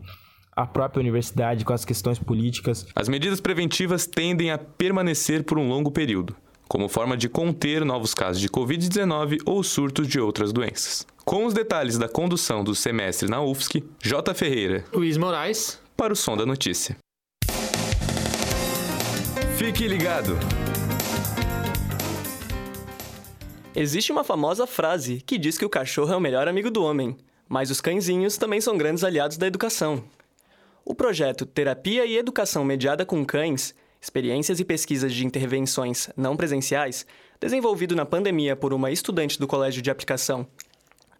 a 0.54 0.66
própria 0.66 1.00
universidade, 1.00 1.64
com 1.64 1.72
as 1.72 1.86
questões 1.86 2.18
políticas. 2.18 2.86
As 2.94 3.08
medidas 3.08 3.40
preventivas 3.40 4.06
tendem 4.06 4.50
a 4.50 4.58
permanecer 4.58 5.42
por 5.42 5.58
um 5.58 5.66
longo 5.70 5.90
período, 5.90 6.36
como 6.68 6.86
forma 6.86 7.16
de 7.16 7.30
conter 7.30 7.82
novos 7.82 8.12
casos 8.12 8.42
de 8.42 8.48
Covid-19 8.50 9.38
ou 9.46 9.62
surtos 9.62 10.06
de 10.06 10.20
outras 10.20 10.52
doenças. 10.52 11.06
Com 11.24 11.46
os 11.46 11.54
detalhes 11.54 11.96
da 11.96 12.10
condução 12.10 12.62
do 12.62 12.74
semestre 12.74 13.26
na 13.26 13.40
UFSC, 13.40 13.82
J. 14.02 14.34
Ferreira, 14.34 14.84
Luiz 14.92 15.16
Moraes, 15.16 15.80
para 15.96 16.12
o 16.12 16.16
Som 16.16 16.36
da 16.36 16.44
Notícia. 16.44 16.98
Fique 19.62 19.86
ligado! 19.86 20.38
Existe 23.76 24.10
uma 24.10 24.24
famosa 24.24 24.66
frase 24.66 25.20
que 25.20 25.36
diz 25.36 25.58
que 25.58 25.66
o 25.66 25.68
cachorro 25.68 26.14
é 26.14 26.16
o 26.16 26.20
melhor 26.20 26.48
amigo 26.48 26.70
do 26.70 26.82
homem, 26.82 27.14
mas 27.46 27.70
os 27.70 27.78
cãezinhos 27.78 28.38
também 28.38 28.62
são 28.62 28.78
grandes 28.78 29.04
aliados 29.04 29.36
da 29.36 29.46
educação. 29.46 30.02
O 30.82 30.94
projeto 30.94 31.44
Terapia 31.44 32.06
e 32.06 32.16
Educação 32.16 32.64
Mediada 32.64 33.04
com 33.04 33.22
Cães, 33.22 33.74
experiências 34.00 34.60
e 34.60 34.64
pesquisas 34.64 35.12
de 35.12 35.26
intervenções 35.26 36.08
não 36.16 36.38
presenciais, 36.38 37.04
desenvolvido 37.38 37.94
na 37.94 38.06
pandemia 38.06 38.56
por 38.56 38.72
uma 38.72 38.90
estudante 38.90 39.38
do 39.38 39.46
Colégio 39.46 39.82
de 39.82 39.90
Aplicação, 39.90 40.46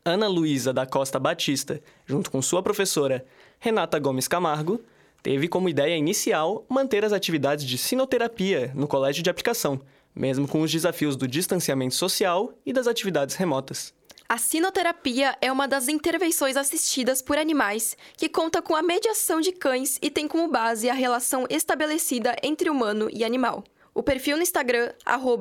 Ana 0.02 0.28
Luísa 0.28 0.72
da 0.72 0.86
Costa 0.86 1.18
Batista, 1.18 1.78
junto 2.06 2.30
com 2.30 2.40
sua 2.40 2.62
professora, 2.62 3.22
Renata 3.58 3.98
Gomes 3.98 4.26
Camargo, 4.26 4.82
teve 5.22 5.48
como 5.48 5.68
ideia 5.68 5.96
inicial 5.96 6.64
manter 6.68 7.04
as 7.04 7.12
atividades 7.12 7.64
de 7.64 7.78
sinoterapia 7.78 8.72
no 8.74 8.88
Colégio 8.88 9.22
de 9.22 9.30
Aplicação, 9.30 9.80
mesmo 10.14 10.48
com 10.48 10.62
os 10.62 10.70
desafios 10.70 11.16
do 11.16 11.28
distanciamento 11.28 11.94
social 11.94 12.52
e 12.64 12.72
das 12.72 12.86
atividades 12.86 13.36
remotas. 13.36 13.94
A 14.28 14.38
sinoterapia 14.38 15.36
é 15.40 15.50
uma 15.50 15.66
das 15.66 15.88
intervenções 15.88 16.56
assistidas 16.56 17.20
por 17.20 17.36
animais 17.36 17.96
que 18.16 18.28
conta 18.28 18.62
com 18.62 18.76
a 18.76 18.82
mediação 18.82 19.40
de 19.40 19.50
cães 19.50 19.98
e 20.00 20.08
tem 20.08 20.28
como 20.28 20.48
base 20.48 20.88
a 20.88 20.94
relação 20.94 21.46
estabelecida 21.50 22.36
entre 22.40 22.70
humano 22.70 23.08
e 23.12 23.24
animal. 23.24 23.64
O 23.92 24.04
perfil 24.04 24.36
no 24.36 24.42
Instagram, 24.44 24.92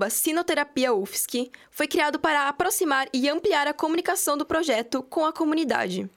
sinoterapiaufsc, 0.10 1.52
foi 1.70 1.88
criado 1.88 2.20
para 2.20 2.50
aproximar 2.50 3.08
e 3.14 3.30
ampliar 3.30 3.68
a 3.68 3.74
comunicação 3.74 4.36
do 4.36 4.46
projeto 4.46 5.04
com 5.04 5.24
a 5.24 5.32
comunidade. 5.32 6.10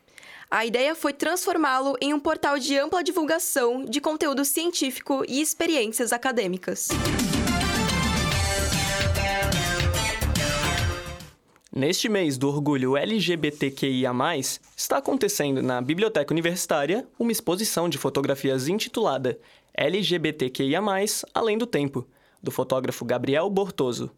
A 0.55 0.67
ideia 0.67 0.95
foi 0.95 1.15
transformá-lo 1.15 1.97
em 1.99 2.13
um 2.13 2.21
portal 2.21 2.59
de 2.59 2.77
ampla 2.77 3.03
divulgação 3.03 3.87
de 3.87 4.03
conteúdo 4.03 4.45
científico 4.45 5.25
e 5.27 5.41
experiências 5.41 6.13
acadêmicas. 6.13 6.89
Neste 11.75 12.07
mês 12.07 12.37
do 12.37 12.49
orgulho 12.49 12.99
LGBTQIA, 12.99 14.13
está 14.77 14.99
acontecendo 14.99 15.63
na 15.63 15.81
Biblioteca 15.81 16.35
Universitária 16.35 17.09
uma 17.19 17.33
exposição 17.33 17.89
de 17.89 17.97
fotografias 17.97 18.69
intitulada 18.69 19.39
LGBTQIA, 19.73 20.83
Além 21.33 21.57
do 21.57 21.67
Tempo, 21.67 22.07
do 22.43 22.51
fotógrafo 22.51 23.07
Gabriel 23.07 23.49
Bortoso. 23.49 24.11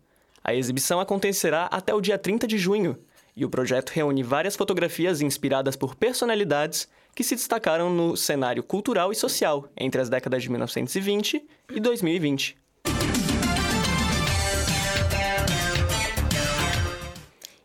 A 0.42 0.53
exibição 0.53 0.99
acontecerá 0.99 1.66
até 1.66 1.94
o 1.94 2.01
dia 2.01 2.18
30 2.18 2.49
de 2.49 2.59
junho 2.59 2.99
e 3.37 3.44
o 3.44 3.51
projeto 3.51 3.90
reúne 3.90 4.23
várias 4.23 4.57
fotografias 4.57 5.20
inspiradas 5.20 5.77
por 5.77 5.94
personalidades 5.94 6.88
que 7.14 7.25
se 7.25 7.35
destacaram 7.35 7.90
no 7.90 8.16
cenário 8.16 8.62
cultural 8.62 9.12
e 9.12 9.14
social 9.14 9.68
entre 9.77 10.01
as 10.01 10.09
décadas 10.09 10.42
de 10.42 10.51
1920 10.51 11.44
e 11.70 11.81
2020. 11.81 12.57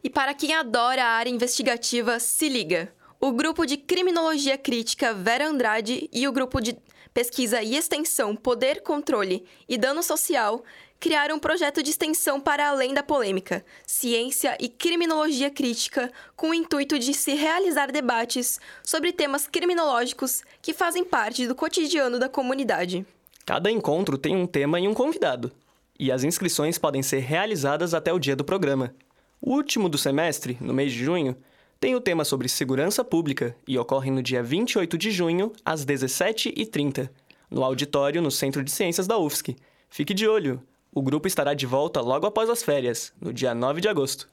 E 0.03 0.09
para 0.09 0.33
quem 0.33 0.53
adora 0.53 1.03
a 1.03 1.09
área 1.09 1.29
investigativa, 1.29 2.19
se 2.19 2.47
liga! 2.47 2.93
O 3.19 3.33
grupo 3.33 3.65
de 3.65 3.75
Criminologia 3.75 4.57
Crítica 4.57 5.13
Vera 5.13 5.47
Andrade 5.47 6.09
e 6.13 6.25
o 6.27 6.31
grupo 6.31 6.61
de 6.61 6.77
Pesquisa 7.13 7.61
e 7.61 7.75
Extensão 7.75 8.35
Poder, 8.35 8.81
Controle 8.81 9.43
e 9.67 9.77
Dano 9.77 10.01
Social 10.01 10.63
criaram 10.99 11.37
um 11.37 11.39
projeto 11.39 11.81
de 11.81 11.89
extensão 11.89 12.39
para 12.41 12.67
além 12.67 12.93
da 12.93 13.01
polêmica, 13.01 13.63
ciência 13.85 14.57
e 14.59 14.67
criminologia 14.67 15.49
crítica, 15.49 16.11
com 16.35 16.49
o 16.49 16.53
intuito 16.53 16.99
de 16.99 17.13
se 17.13 17.33
realizar 17.33 17.91
debates 17.91 18.59
sobre 18.83 19.13
temas 19.13 19.47
criminológicos 19.47 20.43
que 20.61 20.73
fazem 20.73 21.05
parte 21.05 21.47
do 21.47 21.55
cotidiano 21.55 22.19
da 22.19 22.27
comunidade. 22.27 23.05
Cada 23.45 23.71
encontro 23.71 24.17
tem 24.17 24.35
um 24.35 24.45
tema 24.45 24.79
e 24.79 24.87
um 24.87 24.93
convidado, 24.93 25.51
e 25.97 26.11
as 26.11 26.23
inscrições 26.23 26.77
podem 26.77 27.01
ser 27.01 27.19
realizadas 27.19 27.93
até 27.93 28.11
o 28.11 28.19
dia 28.19 28.35
do 28.35 28.43
programa. 28.43 28.93
O 29.41 29.53
último 29.53 29.87
do 29.87 29.97
semestre, 29.97 30.57
no 30.59 30.73
mês 30.73 30.91
de 30.91 31.03
junho, 31.03 31.35
tem 31.79 31.95
o 31.95 32.01
tema 32.01 32.25
sobre 32.25 32.49
segurança 32.49 33.05
pública 33.05 33.55
e 33.65 33.77
ocorre 33.77 34.11
no 34.11 34.21
dia 34.21 34.43
28 34.43 34.97
de 34.97 35.11
junho, 35.11 35.53
às 35.63 35.85
17h30, 35.85 37.09
no 37.49 37.63
auditório 37.63 38.21
no 38.21 38.29
Centro 38.29 38.63
de 38.63 38.69
Ciências 38.69 39.07
da 39.07 39.17
UFSC. 39.17 39.55
Fique 39.89 40.13
de 40.13 40.27
olho! 40.27 40.61
O 40.91 41.03
grupo 41.03 41.27
estará 41.27 41.53
de 41.53 41.67
volta 41.67 42.01
logo 42.01 42.25
após 42.25 42.49
as 42.49 42.63
férias, 42.63 43.13
no 43.21 43.31
dia 43.31 43.53
9 43.53 43.79
de 43.79 43.87
agosto. 43.87 44.27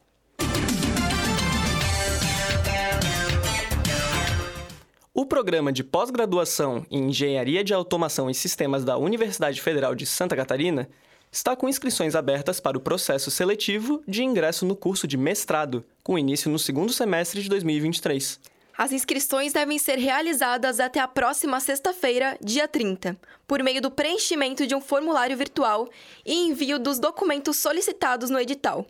O 5.12 5.26
programa 5.26 5.70
de 5.70 5.84
pós-graduação 5.84 6.86
em 6.90 7.08
Engenharia 7.08 7.62
de 7.62 7.74
Automação 7.74 8.30
e 8.30 8.34
Sistemas 8.34 8.84
da 8.84 8.96
Universidade 8.96 9.60
Federal 9.60 9.94
de 9.94 10.06
Santa 10.06 10.34
Catarina 10.34 10.88
está 11.30 11.54
com 11.54 11.68
inscrições 11.68 12.14
abertas 12.14 12.58
para 12.58 12.78
o 12.78 12.80
processo 12.80 13.30
seletivo 13.30 14.02
de 14.08 14.24
ingresso 14.24 14.64
no 14.64 14.74
curso 14.74 15.06
de 15.06 15.18
mestrado, 15.18 15.84
com 16.02 16.18
início 16.18 16.50
no 16.50 16.58
segundo 16.58 16.92
semestre 16.92 17.42
de 17.42 17.50
2023. 17.50 18.40
As 18.76 18.92
inscrições 18.92 19.54
devem 19.54 19.78
ser 19.78 19.96
realizadas 19.96 20.80
até 20.80 21.00
a 21.00 21.08
próxima 21.08 21.58
sexta-feira, 21.60 22.36
dia 22.42 22.68
30, 22.68 23.16
por 23.46 23.62
meio 23.62 23.80
do 23.80 23.90
preenchimento 23.90 24.66
de 24.66 24.74
um 24.74 24.82
formulário 24.82 25.34
virtual 25.34 25.88
e 26.26 26.34
envio 26.34 26.78
dos 26.78 26.98
documentos 26.98 27.56
solicitados 27.56 28.28
no 28.28 28.38
edital. 28.38 28.86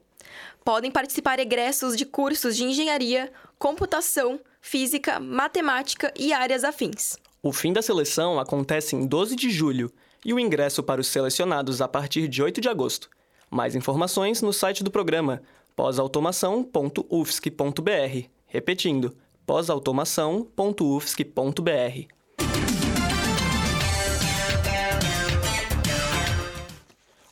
Podem 0.65 0.91
participar 0.91 1.39
egressos 1.39 1.97
de 1.97 2.05
cursos 2.05 2.57
de 2.57 2.65
engenharia, 2.65 3.33
computação, 3.61 4.41
física, 4.61 5.21
matemática 5.21 6.13
e 6.19 6.33
áreas 6.33 6.65
afins. 6.65 7.17
O 7.41 7.53
fim 7.53 7.73
da 7.73 7.81
seleção 7.81 8.41
acontece 8.41 8.97
em 8.97 9.07
12 9.07 9.37
de 9.37 9.51
julho 9.51 9.89
e 10.25 10.35
o 10.35 10.41
ingresso 10.41 10.83
para 10.83 11.01
os 11.01 11.07
selecionados 11.07 11.81
a 11.81 11.87
partir 11.87 12.27
de 12.27 12.43
8 12.43 12.61
de 12.61 12.69
agosto. 12.69 13.09
Mais 13.49 13.77
informações 13.77 14.43
no 14.43 14.53
site 14.53 14.83
do 14.83 14.91
programa 14.91 15.41
pós-automação.ufsc.br. 15.77 18.29
Repetindo, 18.49 19.17
pós-automação.ufsc.br. 19.47 22.09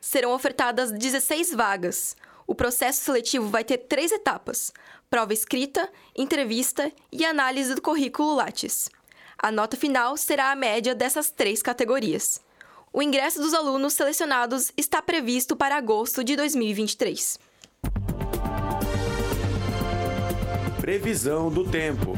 Serão 0.00 0.32
ofertadas 0.32 0.90
16 0.90 1.52
vagas. 1.52 2.16
O 2.46 2.54
processo 2.54 3.02
seletivo 3.02 3.48
vai 3.48 3.64
ter 3.64 3.78
três 3.78 4.12
etapas: 4.12 4.72
prova 5.08 5.32
escrita, 5.32 5.88
entrevista 6.16 6.92
e 7.10 7.24
análise 7.24 7.74
do 7.74 7.82
currículo 7.82 8.34
Lattes. 8.34 8.88
A 9.38 9.50
nota 9.50 9.76
final 9.76 10.16
será 10.16 10.52
a 10.52 10.56
média 10.56 10.94
dessas 10.94 11.30
três 11.30 11.62
categorias. 11.62 12.40
O 12.92 13.02
ingresso 13.02 13.40
dos 13.40 13.54
alunos 13.54 13.94
selecionados 13.94 14.70
está 14.76 15.00
previsto 15.00 15.56
para 15.56 15.76
agosto 15.76 16.22
de 16.22 16.36
2023. 16.36 17.38
Previsão 20.80 21.50
do 21.50 21.64
tempo. 21.64 22.12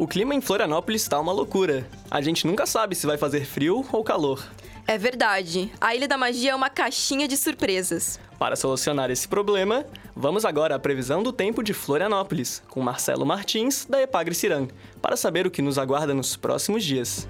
O 0.00 0.08
clima 0.08 0.34
em 0.34 0.40
Florianópolis 0.40 1.02
está 1.02 1.20
uma 1.20 1.30
loucura. 1.30 1.86
A 2.10 2.22
gente 2.22 2.46
nunca 2.46 2.64
sabe 2.64 2.94
se 2.94 3.06
vai 3.06 3.18
fazer 3.18 3.44
frio 3.44 3.84
ou 3.92 4.02
calor. 4.02 4.42
É 4.86 4.96
verdade. 4.96 5.70
A 5.78 5.94
Ilha 5.94 6.08
da 6.08 6.16
Magia 6.16 6.52
é 6.52 6.54
uma 6.54 6.70
caixinha 6.70 7.28
de 7.28 7.36
surpresas. 7.36 8.18
Para 8.38 8.56
solucionar 8.56 9.10
esse 9.10 9.28
problema, 9.28 9.84
vamos 10.16 10.46
agora 10.46 10.74
à 10.74 10.78
previsão 10.78 11.22
do 11.22 11.34
tempo 11.34 11.62
de 11.62 11.74
Florianópolis, 11.74 12.62
com 12.70 12.80
Marcelo 12.80 13.26
Martins, 13.26 13.84
da 13.84 14.00
Epagre 14.00 14.34
Ciran, 14.34 14.68
para 15.02 15.18
saber 15.18 15.46
o 15.46 15.50
que 15.50 15.60
nos 15.60 15.76
aguarda 15.76 16.14
nos 16.14 16.34
próximos 16.34 16.82
dias. 16.82 17.28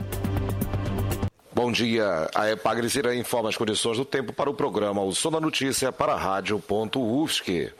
Bom 1.62 1.70
dia. 1.70 2.26
A 2.34 2.50
Epagre 2.50 2.88
Ciran 2.88 3.14
informa 3.16 3.50
as 3.50 3.56
condições 3.56 3.98
do 3.98 4.04
tempo 4.06 4.32
para 4.32 4.48
o 4.48 4.54
programa 4.54 5.02
O 5.02 5.14
Som 5.14 5.30
da 5.30 5.38
Notícia 5.38 5.92
para 5.92 6.14
a 6.14 6.16
Rádio.UFSC. 6.16 7.70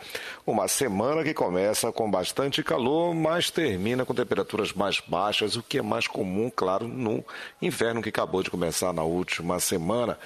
Uma 0.47 0.69
semana 0.69 1.25
que 1.25 1.33
começa 1.33 1.90
com 1.90 2.11
bastante 2.11 2.62
calor, 2.62 3.14
mas 3.14 3.51
termina 3.51 4.05
com 4.05 4.12
temperaturas 4.14 4.75
mais 4.75 5.01
baixas, 5.01 5.57
o 5.57 5.62
que 5.62 5.79
é 5.79 5.83
mais 5.83 6.07
comum, 6.07 6.53
claro, 6.55 6.87
no 6.87 7.25
inverno 7.62 8.03
que 8.03 8.11
acabou 8.11 8.43
de 8.43 8.51
começar 8.51 8.93
na 8.93 9.03
última 9.03 9.59
semana. 9.59 10.19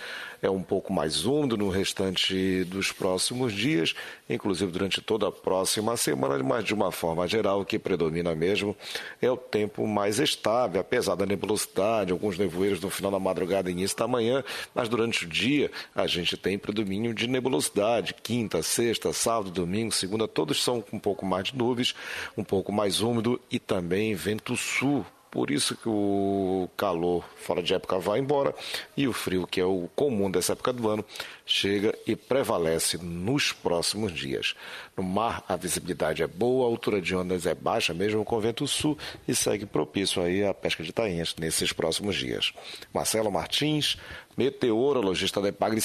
É 0.44 0.50
um 0.50 0.62
pouco 0.62 0.92
mais 0.92 1.24
úmido 1.24 1.56
no 1.56 1.70
restante 1.70 2.64
dos 2.64 2.92
próximos 2.92 3.50
dias, 3.50 3.94
inclusive 4.28 4.70
durante 4.70 5.00
toda 5.00 5.26
a 5.26 5.32
próxima 5.32 5.96
semana, 5.96 6.38
mas 6.44 6.62
de 6.64 6.74
uma 6.74 6.92
forma 6.92 7.26
geral, 7.26 7.62
o 7.62 7.64
que 7.64 7.78
predomina 7.78 8.34
mesmo 8.34 8.76
é 9.22 9.30
o 9.30 9.38
tempo 9.38 9.86
mais 9.86 10.18
estável, 10.18 10.82
apesar 10.82 11.14
da 11.14 11.24
nebulosidade, 11.24 12.12
alguns 12.12 12.36
nevoeiros 12.36 12.78
no 12.78 12.90
final 12.90 13.10
da 13.10 13.18
madrugada 13.18 13.70
e 13.70 13.72
início 13.72 13.96
da 13.96 14.06
manhã, 14.06 14.44
mas 14.74 14.86
durante 14.86 15.24
o 15.24 15.28
dia 15.30 15.70
a 15.94 16.06
gente 16.06 16.36
tem 16.36 16.58
predomínio 16.58 17.14
de 17.14 17.26
nebulosidade, 17.26 18.12
quinta, 18.12 18.62
sexta, 18.62 19.14
sábado, 19.14 19.50
domingo, 19.50 19.92
segunda, 19.92 20.28
todos 20.28 20.62
são 20.62 20.82
com 20.82 20.98
um 20.98 21.00
pouco 21.00 21.24
mais 21.24 21.44
de 21.44 21.56
nuvens, 21.56 21.94
um 22.36 22.44
pouco 22.44 22.70
mais 22.70 23.00
úmido 23.00 23.40
e 23.50 23.58
também 23.58 24.14
vento 24.14 24.54
sul. 24.58 25.06
Por 25.34 25.50
isso 25.50 25.76
que 25.76 25.88
o 25.88 26.68
calor 26.76 27.24
fora 27.34 27.60
de 27.60 27.74
época 27.74 27.98
vai 27.98 28.20
embora 28.20 28.54
e 28.96 29.08
o 29.08 29.12
frio, 29.12 29.48
que 29.48 29.60
é 29.60 29.64
o 29.64 29.90
comum 29.96 30.30
dessa 30.30 30.52
época 30.52 30.72
do 30.72 30.88
ano, 30.88 31.04
chega 31.44 31.92
e 32.06 32.14
prevalece 32.14 32.98
nos 32.98 33.50
próximos 33.50 34.12
dias. 34.12 34.54
No 34.96 35.02
mar, 35.02 35.44
a 35.48 35.56
visibilidade 35.56 36.22
é 36.22 36.28
boa, 36.28 36.64
a 36.64 36.70
altura 36.70 37.00
de 37.00 37.16
ondas 37.16 37.46
é 37.46 37.54
baixa, 37.54 37.92
mesmo 37.92 38.24
com 38.24 38.38
vento 38.38 38.64
sul, 38.68 38.96
e 39.26 39.34
segue 39.34 39.66
propício 39.66 40.22
aí 40.22 40.44
a 40.44 40.54
pesca 40.54 40.84
de 40.84 40.92
tainhas 40.92 41.34
nesses 41.36 41.72
próximos 41.72 42.14
dias. 42.14 42.52
Marcelo 42.92 43.32
Martins, 43.32 43.98
meteorologista 44.36 45.40
da 45.40 45.48
Epagre 45.48 45.80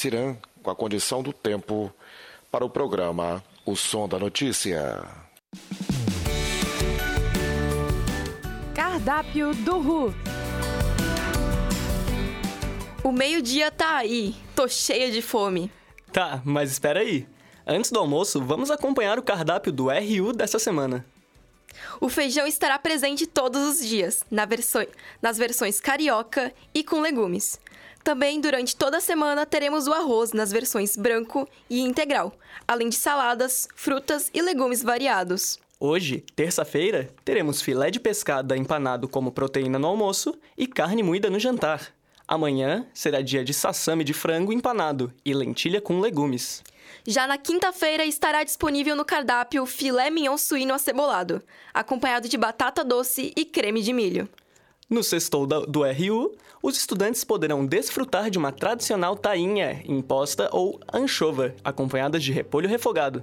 com 0.62 0.70
a 0.70 0.76
condição 0.76 1.24
do 1.24 1.34
tempo 1.34 1.92
para 2.52 2.64
o 2.64 2.70
programa 2.70 3.44
O 3.66 3.76
Som 3.76 4.08
da 4.08 4.20
Notícia. 4.20 5.04
Cardápio 8.90 9.54
do 9.54 9.78
Ru. 9.78 10.16
O 13.04 13.12
meio-dia 13.12 13.70
tá 13.70 13.98
aí. 13.98 14.36
Tô 14.56 14.68
cheia 14.68 15.12
de 15.12 15.22
fome. 15.22 15.72
Tá, 16.12 16.42
mas 16.44 16.72
espera 16.72 17.02
aí. 17.02 17.28
Antes 17.68 17.92
do 17.92 18.00
almoço, 18.00 18.42
vamos 18.42 18.72
acompanhar 18.72 19.20
o 19.20 19.22
cardápio 19.22 19.72
do 19.72 19.90
RU 19.90 20.34
dessa 20.34 20.58
semana. 20.58 21.06
O 22.02 22.10
feijão 22.10 22.48
estará 22.48 22.80
presente 22.80 23.28
todos 23.28 23.62
os 23.62 23.88
dias, 23.88 24.24
na 24.32 24.46
versão, 24.46 24.84
nas 25.22 25.38
versões 25.38 25.80
carioca 25.80 26.52
e 26.74 26.84
com 26.84 27.00
legumes. 27.00 27.60
Também, 28.04 28.42
durante 28.42 28.76
toda 28.76 28.98
a 28.98 29.02
semana, 29.02 29.46
teremos 29.46 29.88
o 29.88 29.94
arroz 29.94 30.34
nas 30.34 30.52
versões 30.52 30.98
branco 30.98 31.48
e 31.70 31.80
integral, 31.80 32.34
além 32.68 32.90
de 32.90 32.96
saladas, 32.96 33.68
frutas 33.76 34.32
e 34.34 34.42
legumes 34.42 34.82
variados. 34.82 35.60
Hoje, 35.82 36.26
terça-feira, 36.36 37.08
teremos 37.24 37.62
filé 37.62 37.90
de 37.90 38.02
pescada 38.02 38.58
empanado 38.58 39.08
como 39.08 39.32
proteína 39.32 39.80
no 39.80 39.88
almoço 39.88 40.38
e 40.58 40.68
carne 40.68 41.02
moída 41.02 41.30
no 41.30 41.40
jantar. 41.40 41.94
Amanhã 42.28 42.86
será 42.94 43.22
dia 43.22 43.46
de 43.46 43.54
sassame 43.54 44.04
de 44.04 44.12
frango 44.12 44.52
empanado 44.52 45.10
e 45.24 45.34
lentilha 45.34 45.80
com 45.80 46.02
legumes. 46.02 46.62
Já 47.08 47.26
na 47.26 47.38
quinta-feira 47.38 48.04
estará 48.04 48.44
disponível 48.44 48.94
no 48.94 49.06
cardápio 49.06 49.66
filé 49.66 50.10
mignon 50.10 50.38
suíno 50.38 50.74
acebolado, 50.74 51.42
acompanhado 51.74 52.28
de 52.28 52.38
batata 52.38 52.84
doce 52.84 53.32
e 53.34 53.46
creme 53.46 53.82
de 53.82 53.94
milho. 53.94 54.28
No 54.90 55.04
sextou 55.04 55.46
do 55.46 55.84
RU, 55.84 56.36
os 56.64 56.76
estudantes 56.76 57.24
poderão 57.24 57.64
desfrutar 57.64 58.32
de 58.32 58.40
uma 58.40 58.52
tradicional 58.52 59.16
tainha 59.16 59.84
imposta 59.86 60.50
ou 60.52 60.80
anchova, 60.92 61.54
acompanhada 61.64 62.20
de 62.20 62.32
repolho 62.32 62.68
refogado. 62.68 63.22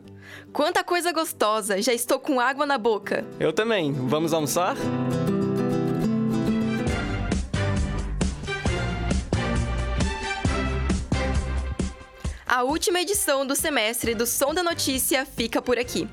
Quanta 0.53 0.85
coisa 0.85 1.11
gostosa! 1.11 1.83
Já 1.83 1.93
estou 1.93 2.21
com 2.21 2.39
água 2.39 2.65
na 2.65 2.79
boca. 2.79 3.27
Eu 3.41 3.53
também. 3.53 3.93
Vamos 3.93 4.33
almoçar? 4.33 4.77
A 12.47 12.63
última 12.63 13.01
edição 13.01 13.45
do 13.45 13.57
semestre 13.57 14.15
do 14.15 14.25
Som 14.25 14.55
da 14.55 14.63
Notícia 14.63 15.27
fica 15.27 15.61
por 15.61 15.81
aqui. 15.81 16.09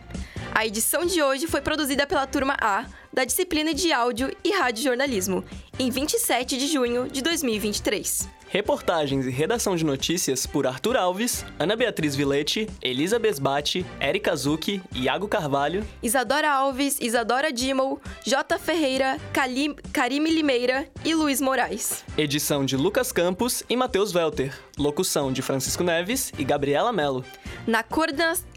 A 0.56 0.68
edição 0.68 1.04
de 1.04 1.20
hoje 1.20 1.48
foi 1.48 1.62
produzida 1.62 2.06
pela 2.06 2.28
turma 2.28 2.56
A 2.62 2.86
da 3.12 3.26
disciplina 3.26 3.74
de 3.74 3.92
Áudio 3.92 4.32
e 4.44 4.52
Rádio 4.52 4.84
Jornalismo, 4.84 5.44
em 5.80 5.90
27 5.90 6.58
de 6.58 6.68
junho 6.68 7.08
de 7.10 7.24
2023. 7.24 8.30
Reportagens 8.50 9.26
e 9.26 9.32
redação 9.32 9.76
de 9.76 9.84
notícias 9.84 10.46
por 10.46 10.68
Arthur 10.68 10.96
Alves, 10.96 11.44
Ana 11.58 11.76
Beatriz 11.76 12.16
Vilete, 12.16 12.70
Elisa 12.84 13.18
Besbate, 13.18 13.84
Erika 14.00 14.36
Zucchi, 14.36 14.80
Iago 14.94 15.28
Carvalho, 15.28 15.84
Isadora 16.04 16.52
Alves, 16.52 17.00
Isadora 17.02 17.52
Dimol, 17.52 18.00
J. 18.24 18.60
Ferreira, 18.60 19.18
Kalim, 19.34 19.76
Karime 19.92 20.30
Limeira 20.30 20.88
e 21.04 21.16
Luiz 21.16 21.42
Moraes. 21.42 22.06
Edição 22.16 22.64
de 22.64 22.78
Lucas 22.78 23.12
Campos 23.12 23.64
e 23.68 23.76
Matheus 23.76 24.14
Welter. 24.14 24.56
Locução 24.78 25.34
de 25.34 25.42
Francisco 25.42 25.84
Neves 25.84 26.32
e 26.38 26.44
Gabriela 26.44 26.94
Mello. 26.94 27.26
Na 27.66 27.82
coordenação 27.82 28.53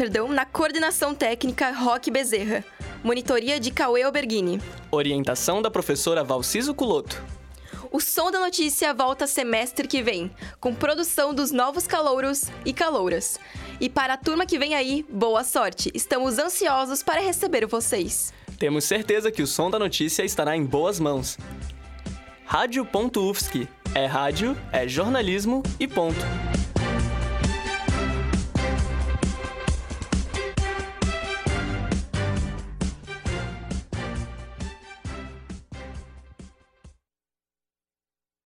perdão, 0.00 0.28
na 0.28 0.46
coordenação 0.46 1.14
técnica 1.14 1.72
Roque 1.72 2.10
Bezerra. 2.10 2.64
Monitoria 3.04 3.60
de 3.60 3.70
Cauê 3.70 4.02
Alberghini. 4.02 4.58
Orientação 4.90 5.60
da 5.60 5.70
professora 5.70 6.24
Valciso 6.24 6.72
Culoto. 6.72 7.22
O 7.92 8.00
Som 8.00 8.30
da 8.30 8.40
Notícia 8.40 8.94
volta 8.94 9.26
semestre 9.26 9.86
que 9.86 10.02
vem, 10.02 10.30
com 10.58 10.74
produção 10.74 11.34
dos 11.34 11.50
novos 11.50 11.86
calouros 11.86 12.44
e 12.64 12.72
calouras. 12.72 13.38
E 13.78 13.90
para 13.90 14.14
a 14.14 14.16
turma 14.16 14.46
que 14.46 14.58
vem 14.58 14.74
aí, 14.74 15.04
boa 15.06 15.44
sorte! 15.44 15.90
Estamos 15.92 16.38
ansiosos 16.38 17.02
para 17.02 17.20
receber 17.20 17.66
vocês. 17.66 18.32
Temos 18.58 18.84
certeza 18.84 19.30
que 19.30 19.42
o 19.42 19.46
Som 19.46 19.70
da 19.70 19.78
Notícia 19.78 20.24
estará 20.24 20.56
em 20.56 20.64
boas 20.64 20.98
mãos. 20.98 21.36
Rádio.UFSC. 22.46 23.68
É 23.94 24.06
rádio, 24.06 24.56
é 24.72 24.88
jornalismo 24.88 25.62
e 25.78 25.86
ponto. 25.86 26.20